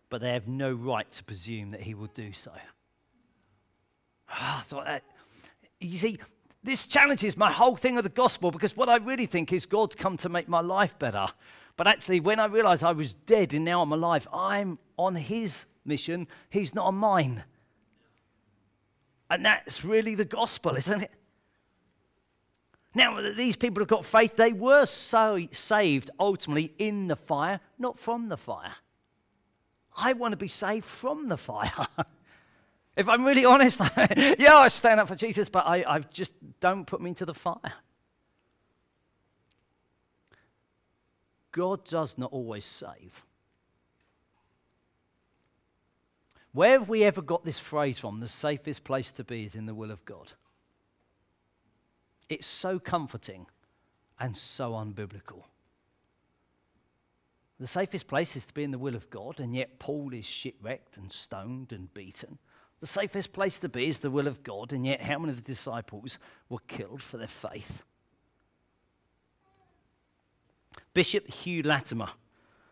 but 0.08 0.20
they 0.20 0.32
have 0.32 0.46
no 0.46 0.72
right 0.72 1.10
to 1.12 1.24
presume 1.24 1.72
that 1.72 1.80
he 1.80 1.94
will 1.94 2.10
do 2.14 2.32
so. 2.32 2.52
I 4.28 4.62
thought 4.64 4.84
that, 4.84 5.02
you 5.80 5.98
see, 5.98 6.18
this 6.62 6.86
challenges 6.86 7.36
my 7.36 7.50
whole 7.50 7.74
thing 7.74 7.96
of 7.96 8.04
the 8.04 8.10
gospel 8.10 8.50
because 8.50 8.76
what 8.76 8.88
I 8.88 8.96
really 8.96 9.26
think 9.26 9.52
is 9.52 9.66
God's 9.66 9.96
come 9.96 10.16
to 10.18 10.28
make 10.28 10.48
my 10.48 10.60
life 10.60 10.98
better. 10.98 11.26
But 11.76 11.86
actually, 11.86 12.20
when 12.20 12.38
I 12.38 12.44
realized 12.44 12.84
I 12.84 12.92
was 12.92 13.14
dead 13.14 13.54
and 13.54 13.64
now 13.64 13.80
I'm 13.80 13.92
alive, 13.92 14.28
I'm 14.32 14.78
on 14.98 15.14
his 15.14 15.64
mission, 15.84 16.28
he's 16.50 16.74
not 16.74 16.86
on 16.86 16.96
mine. 16.96 17.44
And 19.30 19.46
that's 19.46 19.84
really 19.84 20.14
the 20.14 20.24
gospel, 20.24 20.76
isn't 20.76 21.02
it? 21.02 21.10
Now, 22.94 23.20
these 23.20 23.56
people 23.56 23.80
have 23.80 23.88
got 23.88 24.04
faith. 24.04 24.36
They 24.36 24.52
were 24.52 24.84
so 24.84 25.46
saved 25.52 26.10
ultimately 26.18 26.74
in 26.78 27.06
the 27.06 27.16
fire, 27.16 27.60
not 27.78 27.98
from 27.98 28.28
the 28.28 28.36
fire. 28.36 28.74
I 29.96 30.12
want 30.14 30.32
to 30.32 30.36
be 30.36 30.48
saved 30.48 30.84
from 30.84 31.28
the 31.28 31.36
fire. 31.36 31.70
if 32.96 33.08
I'm 33.08 33.24
really 33.24 33.44
honest, 33.44 33.80
yeah, 34.16 34.56
I 34.56 34.68
stand 34.68 34.98
up 34.98 35.08
for 35.08 35.14
Jesus, 35.14 35.48
but 35.48 35.66
I, 35.66 35.84
I 35.86 35.98
just 36.00 36.32
don't 36.58 36.84
put 36.84 37.00
me 37.00 37.10
into 37.10 37.24
the 37.24 37.34
fire. 37.34 37.74
God 41.52 41.84
does 41.84 42.16
not 42.16 42.32
always 42.32 42.64
save. 42.64 43.24
Where 46.52 46.78
have 46.78 46.88
we 46.88 47.04
ever 47.04 47.22
got 47.22 47.44
this 47.44 47.58
phrase 47.58 47.98
from? 47.98 48.18
The 48.18 48.28
safest 48.28 48.82
place 48.82 49.12
to 49.12 49.24
be 49.24 49.44
is 49.44 49.54
in 49.54 49.66
the 49.66 49.74
will 49.74 49.90
of 49.90 50.04
God. 50.04 50.32
It's 52.30 52.46
so 52.46 52.78
comforting 52.78 53.46
and 54.18 54.36
so 54.36 54.72
unbiblical. 54.72 55.42
The 57.58 57.66
safest 57.66 58.06
place 58.06 58.36
is 58.36 58.46
to 58.46 58.54
be 58.54 58.62
in 58.62 58.70
the 58.70 58.78
will 58.78 58.94
of 58.94 59.10
God, 59.10 59.40
and 59.40 59.54
yet 59.54 59.78
Paul 59.78 60.14
is 60.14 60.24
shipwrecked 60.24 60.96
and 60.96 61.12
stoned 61.12 61.72
and 61.72 61.92
beaten. 61.92 62.38
The 62.78 62.86
safest 62.86 63.34
place 63.34 63.58
to 63.58 63.68
be 63.68 63.88
is 63.88 63.98
the 63.98 64.10
will 64.10 64.28
of 64.28 64.42
God, 64.42 64.72
and 64.72 64.86
yet 64.86 65.02
how 65.02 65.18
many 65.18 65.32
of 65.32 65.36
the 65.36 65.42
disciples 65.42 66.18
were 66.48 66.60
killed 66.68 67.02
for 67.02 67.18
their 67.18 67.26
faith? 67.26 67.82
Bishop 70.94 71.26
Hugh 71.28 71.62
Latimer, 71.62 72.08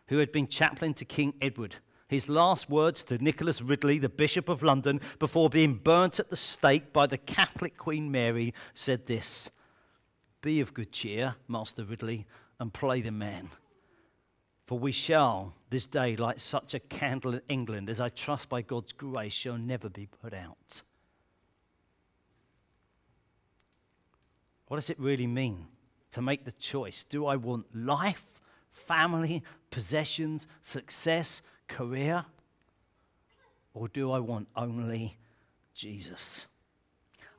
who 0.07 0.17
had 0.17 0.31
been 0.31 0.47
chaplain 0.47 0.93
to 0.95 1.05
King 1.05 1.33
Edward, 1.41 1.75
his 2.09 2.27
last 2.27 2.69
words 2.69 3.03
to 3.03 3.23
Nicholas 3.23 3.61
Ridley, 3.61 3.99
the 3.99 4.09
Bishop 4.09 4.49
of 4.49 4.63
London, 4.63 4.99
before 5.19 5.47
being 5.47 5.75
burnt 5.75 6.19
at 6.19 6.29
the 6.29 6.35
stake 6.35 6.91
by 6.91 7.05
the 7.05 7.19
Catholic 7.19 7.77
Queen 7.77 8.11
Mary, 8.11 8.53
said 8.73 9.05
this 9.05 9.51
Be 10.41 10.59
of 10.59 10.73
good 10.73 10.91
cheer, 10.91 11.35
Master 11.47 11.83
Ridley, 11.83 12.25
and 12.59 12.73
play 12.73 13.01
the 13.01 13.11
man. 13.11 13.51
For 14.65 14.79
we 14.79 14.91
shall, 14.91 15.53
this 15.69 15.85
day, 15.85 16.15
light 16.15 16.41
such 16.41 16.73
a 16.73 16.79
candle 16.79 17.35
in 17.35 17.41
England 17.47 17.91
as 17.91 18.01
I 18.01 18.09
trust 18.09 18.49
by 18.49 18.63
God's 18.63 18.91
grace 18.91 19.33
shall 19.33 19.57
never 19.57 19.87
be 19.87 20.07
put 20.07 20.33
out. 20.33 20.81
What 24.67 24.77
does 24.77 24.89
it 24.89 24.99
really 24.99 25.27
mean 25.27 25.67
to 26.11 26.23
make 26.23 26.43
the 26.43 26.51
choice? 26.53 27.05
Do 27.07 27.27
I 27.27 27.35
want 27.35 27.67
life, 27.75 28.25
family, 28.71 29.43
possessions, 29.69 30.47
success, 30.63 31.43
career? 31.69 32.25
Or 33.73 33.87
do 33.87 34.11
I 34.11 34.19
want 34.19 34.49
only 34.55 35.17
Jesus? 35.73 36.45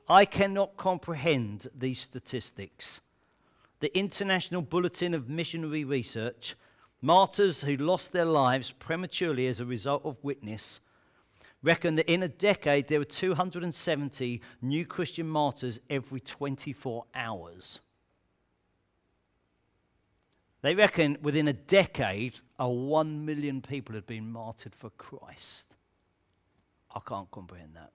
I 0.09 0.25
cannot 0.25 0.77
comprehend 0.77 1.67
these 1.77 1.99
statistics. 1.99 3.01
The 3.79 3.95
International 3.97 4.61
Bulletin 4.61 5.13
of 5.13 5.29
Missionary 5.29 5.83
Research, 5.83 6.55
martyrs 7.01 7.61
who 7.61 7.77
lost 7.77 8.11
their 8.11 8.25
lives 8.25 8.71
prematurely 8.71 9.47
as 9.47 9.59
a 9.59 9.65
result 9.65 10.03
of 10.03 10.23
witness, 10.23 10.79
reckon 11.63 11.95
that 11.95 12.11
in 12.11 12.23
a 12.23 12.27
decade 12.27 12.87
there 12.87 12.99
were 12.99 13.05
270 13.05 14.41
new 14.61 14.85
Christian 14.85 15.27
martyrs 15.27 15.79
every 15.89 16.19
24 16.19 17.05
hours. 17.13 17.79
They 20.61 20.75
reckon 20.75 21.17
within 21.21 21.47
a 21.47 21.53
decade, 21.53 22.39
a 22.59 22.69
one 22.69 23.25
million 23.25 23.61
people 23.61 23.95
had 23.95 24.05
been 24.05 24.31
martyred 24.31 24.75
for 24.75 24.91
Christ. 24.91 25.75
I 26.95 26.99
can't 26.99 27.29
comprehend 27.31 27.75
that. 27.75 27.91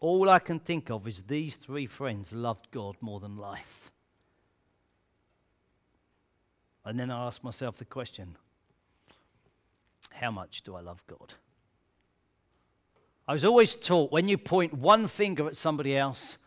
All 0.00 0.28
I 0.28 0.38
can 0.38 0.60
think 0.60 0.90
of 0.90 1.08
is 1.08 1.22
these 1.22 1.56
three 1.56 1.86
friends 1.86 2.32
loved 2.32 2.70
God 2.70 2.96
more 3.00 3.18
than 3.18 3.36
life. 3.36 3.90
And 6.84 6.98
then 6.98 7.10
I 7.10 7.26
ask 7.26 7.42
myself 7.42 7.78
the 7.78 7.84
question 7.84 8.36
how 10.10 10.30
much 10.30 10.62
do 10.62 10.74
I 10.74 10.80
love 10.80 11.02
God? 11.06 11.34
I 13.26 13.32
was 13.32 13.44
always 13.44 13.76
taught 13.76 14.10
when 14.10 14.28
you 14.28 14.38
point 14.38 14.72
one 14.74 15.06
finger 15.06 15.46
at 15.46 15.56
somebody 15.56 15.96
else, 15.96 16.38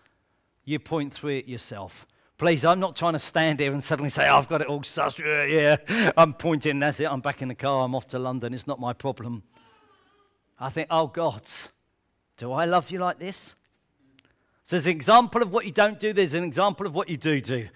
you 0.66 0.80
point 0.80 1.14
three 1.14 1.38
at 1.38 1.48
yourself. 1.48 2.08
Please, 2.42 2.66
I'm 2.66 2.80
not 2.80 2.96
trying 2.96 3.14
to 3.14 3.20
stand 3.20 3.60
here 3.60 3.72
and 3.72 3.84
suddenly 3.84 4.10
say, 4.10 4.28
I've 4.28 4.50
got 4.50 4.62
it 4.62 4.68
all 4.68 4.82
sus. 4.82 5.20
Yeah, 5.20 5.44
yeah. 5.46 6.12
I'm 6.18 6.34
pointing, 6.34 6.80
that's 6.80 7.00
it. 7.00 7.06
I'm 7.06 7.22
back 7.22 7.44
in 7.44 7.50
the 7.50 7.54
car. 7.54 7.86
I'm 7.86 7.94
off 7.94 8.08
to 8.08 8.18
London. 8.18 8.56
It's 8.56 8.66
not 8.66 8.80
my 8.80 8.94
problem. 8.94 9.44
I 10.60 10.72
think, 10.72 10.88
oh, 10.90 11.06
God, 11.06 11.44
do 12.38 12.52
I 12.52 12.66
love 12.66 12.90
you 12.90 12.98
like 12.98 13.20
this? 13.20 13.54
So 14.64 14.76
there's 14.76 14.88
an 14.88 14.94
example 14.94 15.44
of 15.44 15.52
what 15.52 15.66
you 15.66 15.72
don't 15.72 16.00
do, 16.00 16.14
there's 16.14 16.34
an 16.34 16.44
example 16.44 16.88
of 16.88 16.96
what 16.96 17.10
you 17.10 17.16
do 17.18 17.40
do. 17.40 17.68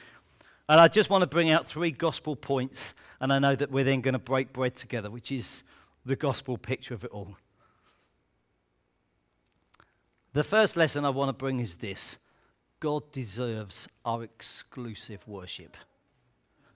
And 0.67 0.81
I 0.81 0.87
just 0.87 1.11
want 1.11 1.21
to 1.21 1.27
bring 1.27 1.51
out 1.51 1.67
three 1.67 1.91
gospel 1.91 2.35
points, 2.35 2.95
and 3.21 3.31
I 3.31 3.37
know 3.37 3.55
that 3.55 3.69
we're 3.69 3.83
then 3.83 4.01
going 4.01 4.13
to 4.13 4.19
break 4.19 4.51
bread 4.51 4.75
together, 4.75 5.11
which 5.11 5.31
is 5.31 5.61
the 6.07 6.15
gospel 6.15 6.57
picture 6.57 6.95
of 6.95 7.03
it 7.03 7.11
all. 7.11 7.37
The 10.33 10.43
first 10.43 10.75
lesson 10.75 11.05
I 11.05 11.09
want 11.09 11.29
to 11.29 11.33
bring 11.33 11.59
is 11.59 11.75
this 11.75 12.17
God 12.85 13.11
deserves 13.11 13.87
our 14.05 14.21
exclusive 14.21 15.27
worship. 15.27 15.75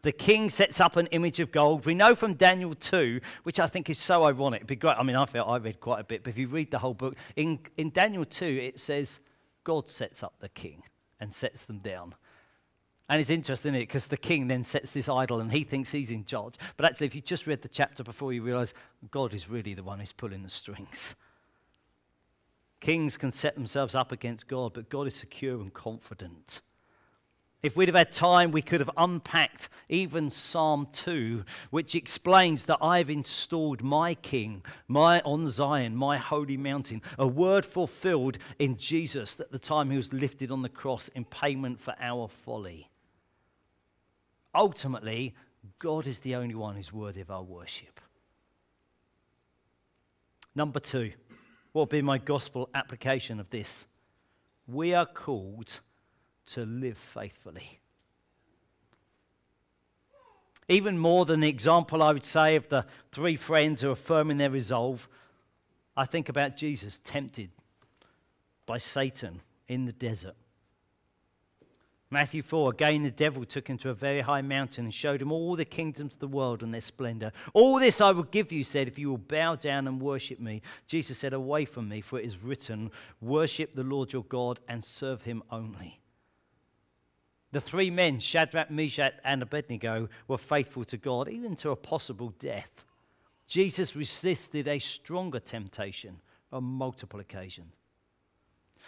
The 0.02 0.12
king 0.12 0.50
sets 0.50 0.82
up 0.82 0.95
an 0.95 1.06
image 1.12 1.39
of 1.39 1.52
gold. 1.52 1.86
We 1.86 1.93
know 1.93 2.15
from 2.15 2.34
Daniel 2.34 2.74
2, 2.74 3.22
which 3.43 3.60
I 3.60 3.67
think 3.67 3.91
is 3.91 4.00
so 4.00 4.24
ironic. 4.24 4.62
It'd 4.62 4.67
be 4.69 4.76
great. 4.76 4.98
I 4.98 5.04
mean, 5.04 5.15
I 5.15 5.28
felt 5.28 5.48
I 5.48 5.58
read 5.58 5.80
quite 5.80 6.00
a 6.00 6.04
bit, 6.04 6.24
but 6.24 6.32
if 6.32 6.39
you 6.39 6.48
read 6.48 6.72
the 6.72 6.80
whole 6.80 6.95
book, 6.95 7.15
in, 7.36 7.60
in 7.78 7.91
Daniel 7.91 8.26
2, 8.26 8.43
it 8.43 8.80
says 8.80 9.19
God 9.63 9.88
sets 9.88 10.24
up 10.24 10.34
the 10.39 10.50
king 10.50 10.82
and 11.19 11.32
sets 11.32 11.65
them 11.65 11.78
down. 11.78 12.15
And 13.08 13.22
it's 13.22 13.30
interesting, 13.30 13.76
is 13.76 13.82
it? 13.84 13.88
Because 13.88 14.08
the 14.08 14.17
king 14.17 14.48
then 14.48 14.63
sets 14.63 14.89
this 14.89 15.10
idol 15.10 15.41
and 15.41 15.52
he 15.52 15.63
thinks 15.63 15.91
he's 15.91 16.10
in 16.10 16.26
charge. 16.26 16.56
But 16.76 16.88
actually, 16.88 17.06
if 17.06 17.13
you 17.13 17.22
just 17.22 17.45
read 17.45 17.62
the 17.62 17.69
chapter 17.69 18.04
before, 18.04 18.34
you 18.34 18.41
realize 18.41 18.74
God 19.12 19.36
is 19.36 19.48
really 19.48 19.76
the 19.76 19.84
one 19.84 20.00
who's 20.00 20.12
pulling 20.12 20.41
the 20.41 20.50
strings. 20.50 21.13
Kings 22.80 23.18
can 23.18 23.32
set 23.32 23.56
themselves 23.56 23.96
up 23.96 24.12
against 24.12 24.48
God, 24.48 24.74
but 24.74 24.89
God 24.89 25.08
is 25.08 25.15
secure 25.15 25.60
and 25.60 25.74
confident. 25.74 26.62
If 27.62 27.76
we'd 27.76 27.89
have 27.89 27.96
had 27.96 28.13
time, 28.13 28.52
we 28.52 28.62
could 28.62 28.80
have 28.80 28.89
unpacked 28.96 29.68
even 29.89 30.30
Psalm 30.30 30.88
2, 30.94 31.44
which 31.72 31.94
explains 31.94 32.63
that 32.65 32.78
I've 32.82 33.10
installed 33.10 33.84
my 33.84 34.15
king, 34.15 34.63
my 34.88 35.20
on 35.22 35.50
Zion, 35.50 35.94
my 35.94 36.18
holy 36.18 36.56
mountain, 36.56 37.02
a 37.18 37.28
word 37.28 37.65
fulfilled 37.65 38.38
in 38.60 38.78
Jesus 38.78 39.38
at 39.42 39.52
the 39.52 39.60
time 39.60 39.92
he 39.92 39.98
was 39.98 40.13
lifted 40.13 40.52
on 40.52 40.62
the 40.62 40.70
cross 40.70 41.10
in 41.10 41.26
payment 41.26 41.82
for 41.82 41.94
our 42.00 42.30
folly. 42.30 42.89
Ultimately, 44.56 45.36
God 45.80 46.08
is 46.08 46.20
the 46.20 46.36
only 46.36 46.56
one 46.56 46.78
who's 46.78 46.94
worthy 46.94 47.20
of 47.20 47.30
our 47.30 47.44
worship. 47.44 48.00
Number 50.56 50.80
two, 50.80 51.12
what 51.71 51.82
will 51.82 51.86
be 51.97 52.01
my 52.01 52.17
gospel 52.17 52.69
application 52.73 53.39
of 53.39 53.49
this? 53.49 53.86
We 54.67 54.93
are 54.93 55.05
called 55.05 55.79
to 56.53 56.65
live 56.65 56.97
faithfully. 56.97 57.79
Even 60.67 60.97
more 60.97 61.25
than 61.25 61.39
the 61.39 61.49
example, 61.49 62.03
I 62.03 62.12
would 62.12 62.23
say, 62.23 62.55
of 62.55 62.69
the 62.69 62.86
three 63.12 63.36
friends 63.36 63.82
who 63.82 63.89
are 63.89 63.95
firm 63.95 64.29
in 64.29 64.38
their 64.38 64.51
resolve, 64.51 65.08
I 65.97 66.05
think 66.05 66.29
about 66.29 66.55
Jesus 66.55 67.01
tempted 67.03 67.49
by 68.65 68.77
Satan 68.77 69.41
in 69.67 69.86
the 69.86 69.91
desert. 69.91 70.36
Matthew 72.12 72.41
4 72.41 72.72
Again, 72.72 73.04
the 73.04 73.12
devil 73.12 73.45
took 73.45 73.67
him 73.67 73.78
to 73.80 73.89
a 73.89 73.93
very 73.93 74.22
high 74.22 74.41
mountain 74.41 74.86
and 74.86 74.93
showed 74.93 75.22
him 75.22 75.32
all 75.32 75.56
the 75.56 75.65
kingdoms 75.65 76.15
of 76.15 76.19
the 76.19 76.28
world 76.28 76.63
and 76.63 76.74
their 76.74 76.82
splendor. 76.82 77.32
All 77.54 77.80
this 77.80 78.02
I 78.02 78.12
will 78.12 78.24
give 78.24 78.52
you, 78.52 78.63
said, 78.63 78.88
if 78.88 78.98
you 78.98 79.10
will 79.10 79.17
bow 79.17 79.56
down 79.56 79.88
and 79.88 80.02
worship 80.02 80.39
me. 80.39 80.62
Jesus 80.88 81.19
said, 81.19 81.34
Away 81.34 81.65
from 81.65 81.88
me, 81.88 82.02
for 82.02 82.19
it 82.19 82.26
is 82.26 82.43
written, 82.43 82.89
Worship 83.22 83.76
the 83.76 83.84
Lord 83.84 84.12
your 84.12 84.24
God 84.24 84.60
and 84.67 84.84
serve 84.84 85.22
him 85.22 85.43
only. 85.52 86.00
The 87.52 87.62
three 87.62 87.89
men, 87.89 88.19
Shadrach, 88.19 88.69
Meshach, 88.69 89.13
and 89.24 89.41
Abednego, 89.41 90.08
were 90.28 90.38
faithful 90.38 90.86
to 90.86 90.98
God, 90.98 91.30
even 91.30 91.56
to 91.58 91.72
a 91.72 91.76
possible 91.76 92.34
death. 92.39 92.86
Jesus 93.48 93.95
resisted 93.95 94.67
a 94.67 94.78
stronger 94.78 95.39
temptation 95.39 96.19
on 96.52 96.63
multiple 96.63 97.19
occasions. 97.19 97.74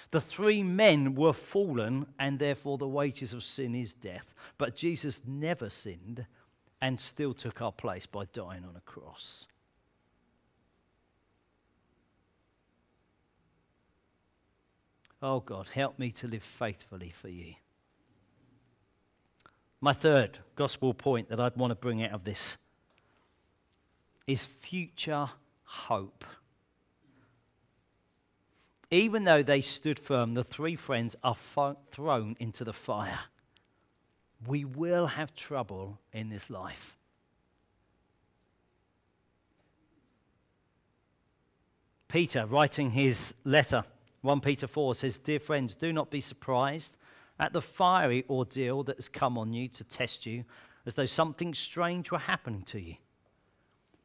The 0.10 0.22
three 0.22 0.64
men 0.64 1.16
were 1.16 1.34
fallen, 1.34 2.08
and 2.18 2.40
therefore 2.40 2.78
the 2.78 2.88
wages 2.88 3.34
of 3.34 3.44
sin 3.44 3.76
is 3.76 3.94
death. 3.94 4.34
But 4.58 4.76
Jesus 4.76 5.22
never 5.26 5.70
sinned 5.70 6.26
and 6.82 7.00
still 7.00 7.34
took 7.34 7.62
our 7.62 7.72
place 7.72 8.08
by 8.08 8.26
dying 8.34 8.66
on 8.66 8.76
a 8.76 8.82
cross. 8.82 9.46
Oh 15.22 15.40
God, 15.40 15.70
help 15.72 16.00
me 16.00 16.12
to 16.14 16.28
live 16.28 16.44
faithfully 16.44 17.12
for 17.12 17.30
you. 17.30 17.54
My 19.80 19.94
third 19.94 20.40
gospel 20.56 20.94
point 20.94 21.30
that 21.30 21.40
I'd 21.40 21.56
want 21.56 21.72
to 21.72 21.76
bring 21.76 22.04
out 22.04 22.12
of 22.12 22.24
this 22.24 22.58
is 24.26 24.46
future 24.46 25.30
hope. 25.64 26.26
Even 28.92 29.24
though 29.24 29.42
they 29.42 29.62
stood 29.62 29.98
firm, 29.98 30.34
the 30.34 30.44
three 30.44 30.76
friends 30.76 31.16
are 31.24 31.36
fo- 31.36 31.78
thrown 31.92 32.36
into 32.40 32.66
the 32.66 32.74
fire. 32.74 33.20
We 34.46 34.66
will 34.66 35.08
have 35.08 35.34
trouble 35.34 35.98
in 36.12 36.30
this 36.30 36.50
life. 36.50 36.98
Peter, 42.10 42.46
writing 42.46 42.92
his 42.92 43.34
letter, 43.46 43.86
1 44.22 44.42
Peter 44.42 44.68
4, 44.68 44.96
says, 44.96 45.18
Dear 45.18 45.40
friends, 45.40 45.74
do 45.74 45.94
not 45.94 46.12
be 46.12 46.20
surprised 46.20 46.98
at 47.40 47.54
the 47.54 47.62
fiery 47.62 48.26
ordeal 48.30 48.84
that 48.84 48.98
has 48.98 49.08
come 49.08 49.38
on 49.38 49.54
you 49.54 49.70
to 49.70 49.86
test 49.86 50.26
you, 50.26 50.44
as 50.86 50.96
though 50.96 51.06
something 51.06 51.54
strange 51.54 52.12
were 52.12 52.18
happening 52.18 52.64
to 52.64 52.82
you 52.82 52.96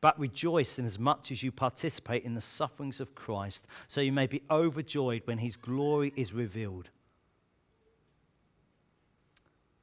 but 0.06 0.20
rejoice 0.20 0.78
in 0.78 0.86
as 0.86 1.00
much 1.00 1.32
as 1.32 1.42
you 1.42 1.50
participate 1.50 2.22
in 2.22 2.34
the 2.34 2.40
sufferings 2.40 3.00
of 3.00 3.16
Christ, 3.16 3.66
so 3.88 4.00
you 4.00 4.12
may 4.12 4.28
be 4.28 4.40
overjoyed 4.48 5.22
when 5.24 5.38
his 5.38 5.56
glory 5.56 6.12
is 6.14 6.32
revealed. 6.32 6.90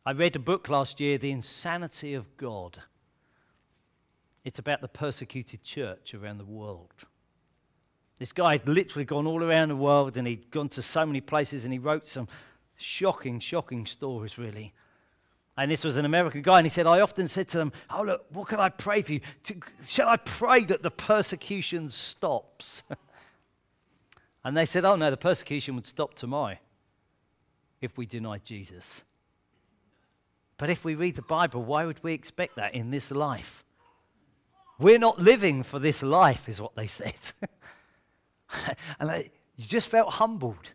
I 0.06 0.14
read 0.14 0.38
a 0.38 0.40
book 0.40 0.70
last 0.70 1.02
year, 1.02 1.18
The 1.18 1.32
Insanity 1.32 2.14
of 2.14 2.38
God. 2.38 2.82
It's 4.46 4.60
about 4.60 4.80
the 4.80 4.88
persecuted 4.88 5.62
church 5.62 6.14
around 6.14 6.38
the 6.38 6.46
world. 6.46 6.94
This 8.18 8.32
guy 8.32 8.54
had 8.54 8.66
literally 8.66 9.04
gone 9.04 9.28
all 9.28 9.44
around 9.44 9.68
the 9.68 9.76
world 9.76 10.16
and 10.16 10.26
he'd 10.26 10.50
gone 10.52 10.70
to 10.70 10.82
so 10.82 11.06
many 11.06 11.20
places 11.20 11.66
and 11.66 11.74
he 11.74 11.80
wrote 11.80 12.08
some 12.08 12.30
shocking, 12.78 13.42
shocking 13.42 13.86
stories, 13.86 14.38
really. 14.38 14.74
And 15.56 15.70
this 15.70 15.84
was 15.84 15.98
an 15.98 16.06
American 16.06 16.42
guy, 16.42 16.58
and 16.58 16.66
he 16.66 16.70
said, 16.70 16.88
I 16.88 17.02
often 17.02 17.28
said 17.28 17.48
to 17.50 17.58
them, 17.60 17.72
Oh, 17.90 18.02
look, 18.02 18.26
what 18.32 18.48
can 18.48 18.60
I 18.60 18.70
pray 18.70 19.02
for 19.04 19.14
you? 19.14 19.22
Shall 19.86 20.10
I 20.10 20.18
pray 20.18 20.66
that 20.66 20.82
the 20.82 20.90
persecution 20.92 21.90
stops? 21.90 22.82
and 24.44 24.58
they 24.58 24.66
said, 24.66 24.84
Oh, 24.84 24.96
no, 24.96 25.12
the 25.12 25.18
persecution 25.18 25.76
would 25.76 25.86
stop 25.86 26.16
tomorrow 26.16 26.58
if 27.82 27.98
we 27.98 28.06
denied 28.06 28.44
Jesus. 28.46 29.04
But 30.58 30.70
if 30.70 30.84
we 30.84 30.96
read 30.96 31.16
the 31.16 31.22
Bible, 31.22 31.64
why 31.64 31.86
would 31.86 32.04
we 32.04 32.14
expect 32.14 32.56
that 32.56 32.74
in 32.74 32.90
this 32.90 33.12
life? 33.12 33.64
We're 34.80 35.00
not 35.00 35.20
living 35.20 35.64
for 35.64 35.80
this 35.80 36.02
life, 36.02 36.50
is 36.50 36.60
what 36.60 36.76
they 36.76 36.88
said. 36.88 37.14
and 39.00 39.12
I, 39.12 39.30
just 39.60 39.88
felt 39.88 40.14
humbled. 40.14 40.72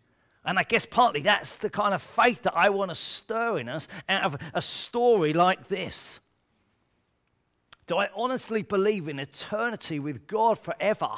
And 0.49 0.59
I 0.59 0.63
guess 0.63 0.87
partly 0.87 1.21
that's 1.21 1.57
the 1.57 1.69
kind 1.69 1.93
of 1.93 2.01
faith 2.01 2.45
that 2.45 2.57
I 2.57 2.71
want 2.71 2.91
to 2.91 2.95
stir 2.95 3.59
in 3.59 3.69
us 3.69 3.87
out 4.09 4.23
of 4.23 4.37
a 4.55 4.63
story 4.63 5.35
like 5.35 5.69
this. 5.69 6.21
Do 7.87 7.99
I 7.99 8.09
honestly 8.17 8.63
believe 8.63 9.09
in 9.09 9.19
eternity 9.19 9.99
with 9.99 10.27
God 10.27 10.59
forever? 10.59 11.11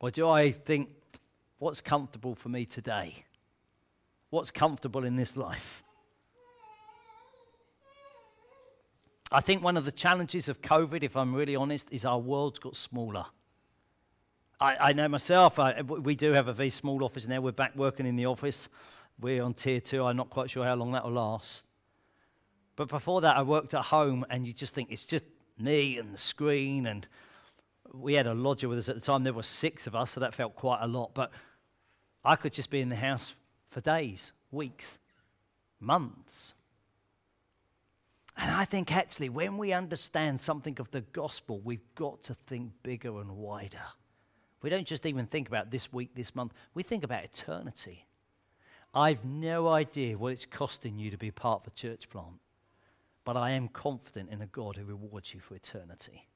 Or 0.00 0.10
do 0.10 0.28
I 0.28 0.50
think, 0.50 0.88
what's 1.60 1.80
comfortable 1.80 2.34
for 2.34 2.48
me 2.48 2.66
today? 2.66 3.24
What's 4.30 4.50
comfortable 4.50 5.04
in 5.04 5.14
this 5.14 5.36
life? 5.36 5.84
I 9.30 9.40
think 9.40 9.62
one 9.62 9.76
of 9.76 9.84
the 9.84 9.92
challenges 9.92 10.48
of 10.48 10.62
COVID, 10.62 11.04
if 11.04 11.16
I'm 11.16 11.32
really 11.32 11.54
honest, 11.54 11.86
is 11.92 12.04
our 12.04 12.18
world's 12.18 12.58
got 12.58 12.74
smaller. 12.74 13.26
I, 14.60 14.76
I 14.90 14.92
know 14.92 15.08
myself, 15.08 15.58
I, 15.58 15.80
we 15.80 16.14
do 16.14 16.32
have 16.32 16.48
a 16.48 16.52
very 16.52 16.68
small 16.68 17.02
office 17.02 17.26
now. 17.26 17.40
We're 17.40 17.52
back 17.52 17.74
working 17.76 18.04
in 18.04 18.16
the 18.16 18.26
office. 18.26 18.68
We're 19.18 19.42
on 19.42 19.54
tier 19.54 19.80
two. 19.80 20.04
I'm 20.04 20.16
not 20.16 20.28
quite 20.28 20.50
sure 20.50 20.64
how 20.64 20.74
long 20.74 20.92
that 20.92 21.04
will 21.04 21.12
last. 21.12 21.64
But 22.76 22.88
before 22.88 23.22
that, 23.22 23.38
I 23.38 23.42
worked 23.42 23.72
at 23.72 23.86
home, 23.86 24.26
and 24.28 24.46
you 24.46 24.52
just 24.52 24.74
think 24.74 24.90
it's 24.90 25.04
just 25.04 25.24
me 25.58 25.98
and 25.98 26.12
the 26.12 26.18
screen. 26.18 26.86
And 26.86 27.06
we 27.94 28.14
had 28.14 28.26
a 28.26 28.34
lodger 28.34 28.68
with 28.68 28.78
us 28.78 28.90
at 28.90 28.96
the 28.96 29.00
time. 29.00 29.24
There 29.24 29.32
were 29.32 29.42
six 29.42 29.86
of 29.86 29.96
us, 29.96 30.10
so 30.10 30.20
that 30.20 30.34
felt 30.34 30.56
quite 30.56 30.80
a 30.82 30.86
lot. 30.86 31.14
But 31.14 31.30
I 32.22 32.36
could 32.36 32.52
just 32.52 32.68
be 32.68 32.80
in 32.80 32.90
the 32.90 32.96
house 32.96 33.34
for 33.70 33.80
days, 33.80 34.32
weeks, 34.50 34.98
months. 35.80 36.52
And 38.36 38.50
I 38.50 38.66
think 38.66 38.94
actually, 38.94 39.30
when 39.30 39.56
we 39.56 39.72
understand 39.72 40.38
something 40.38 40.76
of 40.80 40.90
the 40.90 41.00
gospel, 41.00 41.60
we've 41.64 41.94
got 41.94 42.22
to 42.24 42.34
think 42.34 42.72
bigger 42.82 43.20
and 43.20 43.36
wider. 43.36 43.80
We 44.62 44.70
don't 44.70 44.86
just 44.86 45.06
even 45.06 45.26
think 45.26 45.48
about 45.48 45.70
this 45.70 45.92
week, 45.92 46.10
this 46.14 46.34
month, 46.34 46.52
we 46.74 46.82
think 46.82 47.02
about 47.02 47.24
eternity. 47.24 48.06
I've 48.92 49.24
no 49.24 49.68
idea 49.68 50.18
what 50.18 50.32
it's 50.32 50.46
costing 50.46 50.98
you 50.98 51.10
to 51.10 51.16
be 51.16 51.30
part 51.30 51.62
of 51.62 51.72
a 51.72 51.76
church 51.76 52.08
plant, 52.10 52.40
but 53.24 53.36
I 53.36 53.50
am 53.50 53.68
confident 53.68 54.30
in 54.30 54.42
a 54.42 54.46
God 54.46 54.76
who 54.76 54.84
rewards 54.84 55.32
you 55.32 55.40
for 55.40 55.54
eternity. 55.54 56.26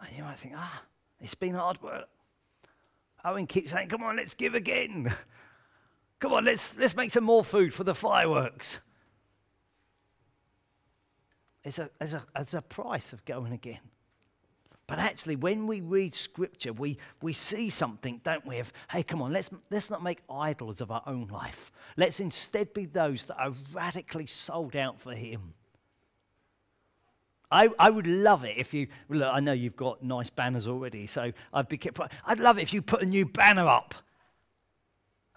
And 0.00 0.16
you 0.16 0.22
might 0.22 0.38
think, 0.38 0.54
ah, 0.56 0.82
it's 1.20 1.34
been 1.34 1.54
hard 1.54 1.82
work. 1.82 2.08
Owen 3.24 3.46
keeps 3.46 3.72
saying, 3.72 3.88
come 3.88 4.02
on, 4.02 4.16
let's 4.16 4.34
give 4.34 4.54
again. 4.54 5.12
come 6.20 6.32
on, 6.32 6.44
let's, 6.44 6.76
let's 6.78 6.94
make 6.94 7.10
some 7.10 7.24
more 7.24 7.44
food 7.44 7.74
for 7.74 7.84
the 7.84 7.94
fireworks. 7.94 8.78
It's 11.64 11.80
a, 11.80 11.90
there's, 11.98 12.14
a, 12.14 12.24
there's 12.34 12.54
a 12.54 12.62
price 12.62 13.12
of 13.12 13.24
going 13.24 13.52
again. 13.52 13.80
But 14.88 14.98
actually, 14.98 15.36
when 15.36 15.66
we 15.66 15.82
read 15.82 16.14
scripture, 16.14 16.72
we, 16.72 16.96
we 17.20 17.34
see 17.34 17.68
something, 17.68 18.22
don't 18.24 18.44
we? 18.46 18.58
Of, 18.58 18.72
hey, 18.90 19.02
come 19.02 19.20
on, 19.20 19.34
let's, 19.34 19.50
let's 19.70 19.90
not 19.90 20.02
make 20.02 20.20
idols 20.30 20.80
of 20.80 20.90
our 20.90 21.02
own 21.06 21.28
life. 21.28 21.70
Let's 21.98 22.20
instead 22.20 22.72
be 22.72 22.86
those 22.86 23.26
that 23.26 23.36
are 23.38 23.52
radically 23.74 24.24
sold 24.24 24.74
out 24.74 24.98
for 24.98 25.12
Him. 25.12 25.52
I, 27.50 27.68
I 27.78 27.90
would 27.90 28.06
love 28.06 28.44
it 28.44 28.56
if 28.56 28.72
you, 28.72 28.88
look, 29.10 29.28
I 29.30 29.40
know 29.40 29.52
you've 29.52 29.76
got 29.76 30.02
nice 30.02 30.30
banners 30.30 30.66
already, 30.66 31.06
so 31.06 31.32
I'd, 31.52 31.68
be, 31.68 31.76
kept, 31.76 32.00
I'd 32.24 32.40
love 32.40 32.58
it 32.58 32.62
if 32.62 32.72
you 32.72 32.80
put 32.80 33.02
a 33.02 33.06
new 33.06 33.26
banner 33.26 33.66
up. 33.66 33.94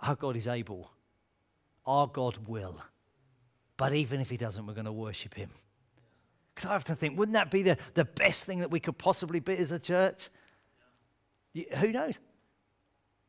Our 0.01 0.15
God 0.15 0.37
is 0.37 0.47
able. 0.47 0.89
Our 1.85 2.07
God 2.07 2.37
will. 2.47 2.81
But 3.75 3.93
even 3.93 4.21
if 4.21 4.29
He 4.29 4.37
doesn't, 4.37 4.65
we're 4.65 4.73
going 4.73 4.85
to 4.85 4.93
worship 4.93 5.33
Him. 5.33 5.49
Because 6.53 6.69
I 6.69 6.75
often 6.75 6.95
think, 6.95 7.17
wouldn't 7.17 7.33
that 7.33 7.49
be 7.49 7.63
the, 7.63 7.77
the 7.93 8.05
best 8.05 8.45
thing 8.45 8.59
that 8.59 8.71
we 8.71 8.79
could 8.79 8.97
possibly 8.97 9.39
be 9.39 9.57
as 9.57 9.71
a 9.71 9.79
church? 9.79 10.29
You, 11.53 11.65
who 11.77 11.91
knows? 11.91 12.19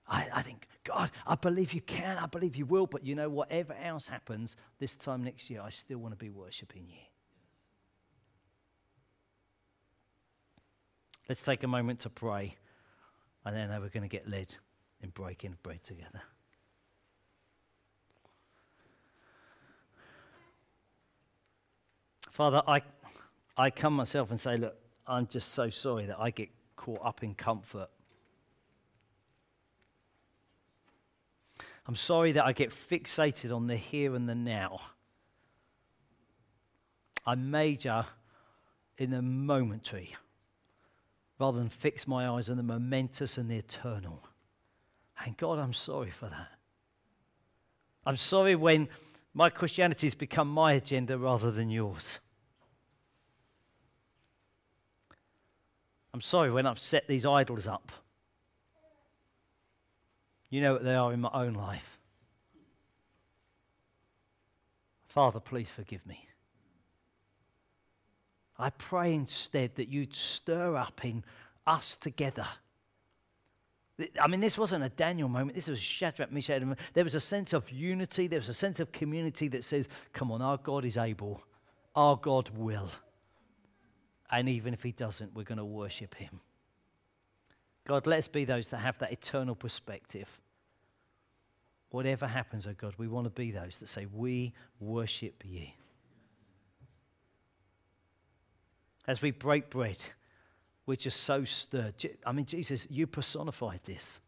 I, 0.08 0.28
I 0.32 0.42
think, 0.42 0.66
God, 0.85 1.11
I 1.26 1.37
believe 1.37 1.72
you 1.72 1.80
can, 1.80 2.18
I 2.18 2.26
believe 2.26 2.56
you 2.56 2.66
will, 2.66 2.87
but 2.87 3.04
you 3.06 3.14
know, 3.14 3.28
whatever 3.28 3.74
else 3.74 4.06
happens 4.06 4.56
this 4.78 4.96
time 4.96 5.22
next 5.22 5.48
year, 5.48 5.61
I 5.62 5.70
still 5.70 5.98
want 5.98 6.12
to 6.12 6.18
be 6.18 6.30
worshipping 6.30 6.87
you. 6.88 6.98
Let's 11.28 11.42
take 11.42 11.62
a 11.62 11.68
moment 11.68 12.00
to 12.00 12.11
pray, 12.11 12.56
and 13.44 13.56
then 13.56 13.70
we're 13.80 13.88
going 13.88 14.02
to 14.02 14.08
get 14.08 14.28
led 14.28 14.54
in 15.00 15.11
breaking 15.11 15.56
bread 15.62 15.82
together. 15.85 16.20
Father, 22.32 22.62
I, 22.66 22.82
I 23.56 23.70
come 23.70 23.94
myself 23.94 24.30
and 24.30 24.40
say, 24.40 24.56
look, 24.56 24.76
I'm 25.06 25.26
just 25.26 25.52
so 25.52 25.68
sorry 25.68 26.06
that 26.06 26.18
I 26.18 26.30
get 26.30 26.48
caught 26.76 27.00
up 27.04 27.22
in 27.22 27.34
comfort. 27.34 27.88
I'm 31.86 31.96
sorry 31.96 32.32
that 32.32 32.44
I 32.44 32.52
get 32.52 32.70
fixated 32.70 33.54
on 33.54 33.66
the 33.66 33.76
here 33.76 34.14
and 34.14 34.28
the 34.28 34.34
now. 34.34 34.80
I 37.26 37.34
major 37.34 38.06
in 38.98 39.10
the 39.10 39.22
momentary 39.22 40.14
rather 41.38 41.58
than 41.58 41.68
fix 41.68 42.06
my 42.06 42.28
eyes 42.28 42.48
on 42.48 42.56
the 42.56 42.62
momentous 42.62 43.36
and 43.36 43.50
the 43.50 43.56
eternal. 43.56 44.22
And 45.24 45.36
God, 45.36 45.58
I'm 45.58 45.72
sorry 45.72 46.10
for 46.10 46.26
that. 46.26 46.48
I'm 48.06 48.16
sorry 48.16 48.54
when 48.54 48.88
my 49.34 49.50
Christianity 49.50 50.06
has 50.06 50.14
become 50.14 50.48
my 50.48 50.74
agenda 50.74 51.18
rather 51.18 51.50
than 51.50 51.70
yours. 51.70 52.20
I'm 56.14 56.20
sorry 56.20 56.51
when 56.51 56.66
I've 56.66 56.79
set 56.79 57.09
these 57.09 57.25
idols 57.25 57.66
up. 57.66 57.90
You 60.51 60.61
know 60.61 60.75
what 60.75 60.85
they 60.85 60.94
are 60.94 61.12
in 61.12 61.20
my 61.20 61.31
own 61.33 61.55
life. 61.55 61.98
Father, 65.07 65.40
please 65.40 65.70
forgive 65.70 66.05
me. 66.07 66.27
I 68.59 68.70
pray 68.70 69.14
instead 69.14 69.75
that 69.77 69.88
you'd 69.88 70.14
stir 70.14 70.77
up 70.77 71.05
in 71.05 71.25
us 71.66 71.96
together. 71.96 72.46
I 74.20 74.27
mean, 74.27 74.40
this 74.40 74.59
wasn't 74.59 74.85
a 74.85 74.88
Daniel 74.88 75.29
moment. 75.29 75.55
This 75.55 75.68
was 75.68 75.81
Shadrach, 75.81 76.33
Meshach, 76.33 76.61
and 76.62 76.77
There 76.92 77.05
was 77.05 77.14
a 77.14 77.20
sense 77.20 77.53
of 77.53 77.68
unity. 77.70 78.27
There 78.27 78.38
was 78.38 78.48
a 78.48 78.55
sense 78.55 78.81
of 78.81 78.92
community 78.92 79.48
that 79.48 79.64
says, 79.64 79.88
come 80.12 80.31
on, 80.33 80.42
our 80.42 80.59
God 80.59 80.85
is 80.85 80.96
able. 80.96 81.42
Our 81.94 82.16
God 82.16 82.51
will. 82.55 82.90
And 84.33 84.49
even 84.49 84.73
if 84.73 84.83
he 84.83 84.92
doesn't, 84.92 85.35
we're 85.35 85.45
going 85.45 85.59
to 85.59 85.64
worship 85.64 86.14
him. 86.14 86.40
God, 87.87 88.07
let's 88.07 88.29
be 88.29 88.47
those 88.47 88.68
that 88.71 88.79
have 88.79 88.99
that 88.99 89.12
eternal 89.12 89.55
perspective. 89.55 90.29
Whatever 91.90 92.27
happens, 92.27 92.66
oh 92.66 92.73
God, 92.73 92.95
we 92.97 93.07
want 93.07 93.27
to 93.27 93.31
be 93.31 93.51
those 93.51 93.79
that 93.79 93.90
say, 93.90 94.07
We 94.11 94.55
worship 94.81 95.42
you. 95.45 95.66
As 99.07 99.21
we 99.21 99.33
break 99.33 99.68
bread, 99.68 99.99
we're 100.87 100.97
just 100.97 101.25
so 101.25 101.45
stirred. 101.45 101.95
I 102.25 102.33
mean, 102.33 102.47
Jesus, 102.47 102.87
you 102.88 103.07
personified 103.07 103.81
this. 103.85 104.21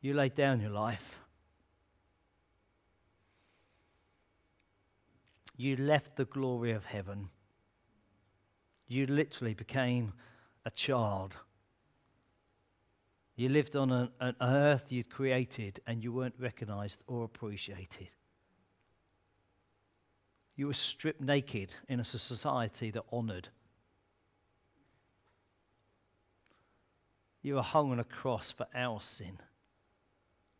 You 0.00 0.14
laid 0.14 0.34
down 0.34 0.60
your 0.60 0.70
life. 0.70 1.18
You 5.56 5.76
left 5.76 6.16
the 6.16 6.26
glory 6.26 6.72
of 6.72 6.84
heaven 6.84 7.30
you 8.86 9.06
literally 9.06 9.54
became 9.54 10.12
a 10.64 10.70
child. 10.70 11.34
You 13.36 13.48
lived 13.48 13.74
on 13.76 13.90
an, 13.90 14.10
an 14.20 14.36
earth 14.40 14.92
you'd 14.92 15.10
created 15.10 15.80
and 15.86 16.02
you 16.02 16.12
weren't 16.12 16.34
recognized 16.38 17.02
or 17.06 17.24
appreciated. 17.24 18.08
You 20.56 20.68
were 20.68 20.74
stripped 20.74 21.20
naked 21.20 21.74
in 21.88 21.98
a 21.98 22.04
society 22.04 22.90
that 22.92 23.02
honored. 23.10 23.48
You 27.42 27.56
were 27.56 27.62
hung 27.62 27.90
on 27.90 27.98
a 27.98 28.04
cross 28.04 28.52
for 28.52 28.66
our 28.74 29.00
sin, 29.00 29.38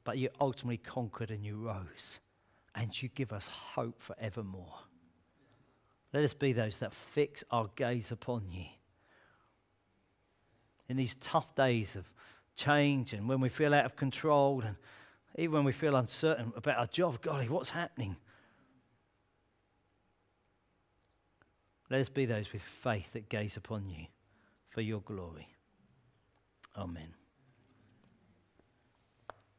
but 0.03 0.19
you 0.19 0.29
ultimately 0.41 0.77
conquered 0.79 1.31
and 1.31 1.45
you 1.45 1.57
rose, 1.57 2.19
and 2.75 3.01
you 3.01 3.09
give 3.09 3.33
us 3.33 3.47
hope 3.47 4.03
forevermore. 4.03 4.81
Let 6.15 6.23
us 6.23 6.33
be 6.33 6.53
those 6.53 6.79
that 6.79 6.93
fix 6.93 7.43
our 7.51 7.69
gaze 7.75 8.13
upon 8.13 8.45
you. 8.53 8.67
In 10.89 10.97
these 10.97 11.17
tough 11.17 11.57
days 11.57 11.97
of 11.97 12.05
change 12.55 13.13
and 13.13 13.29
when 13.29 13.41
we 13.41 13.49
feel 13.49 13.75
out 13.75 13.85
of 13.85 13.97
control 13.97 14.63
and 14.65 14.77
even 15.37 15.55
when 15.55 15.65
we 15.65 15.73
feel 15.73 15.97
uncertain 15.97 16.53
about 16.55 16.79
our 16.79 16.87
job, 16.87 17.21
golly, 17.21 17.49
what's 17.49 17.71
happening? 17.71 18.15
Let 21.91 22.01
us 22.01 22.09
be 22.09 22.27
those 22.27 22.53
with 22.53 22.63
faith 22.63 23.13
that 23.15 23.29
gaze 23.29 23.57
upon 23.57 23.89
you 23.89 24.07
for 24.69 24.83
your 24.83 25.01
glory. 25.01 25.49
Amen. 26.77 27.13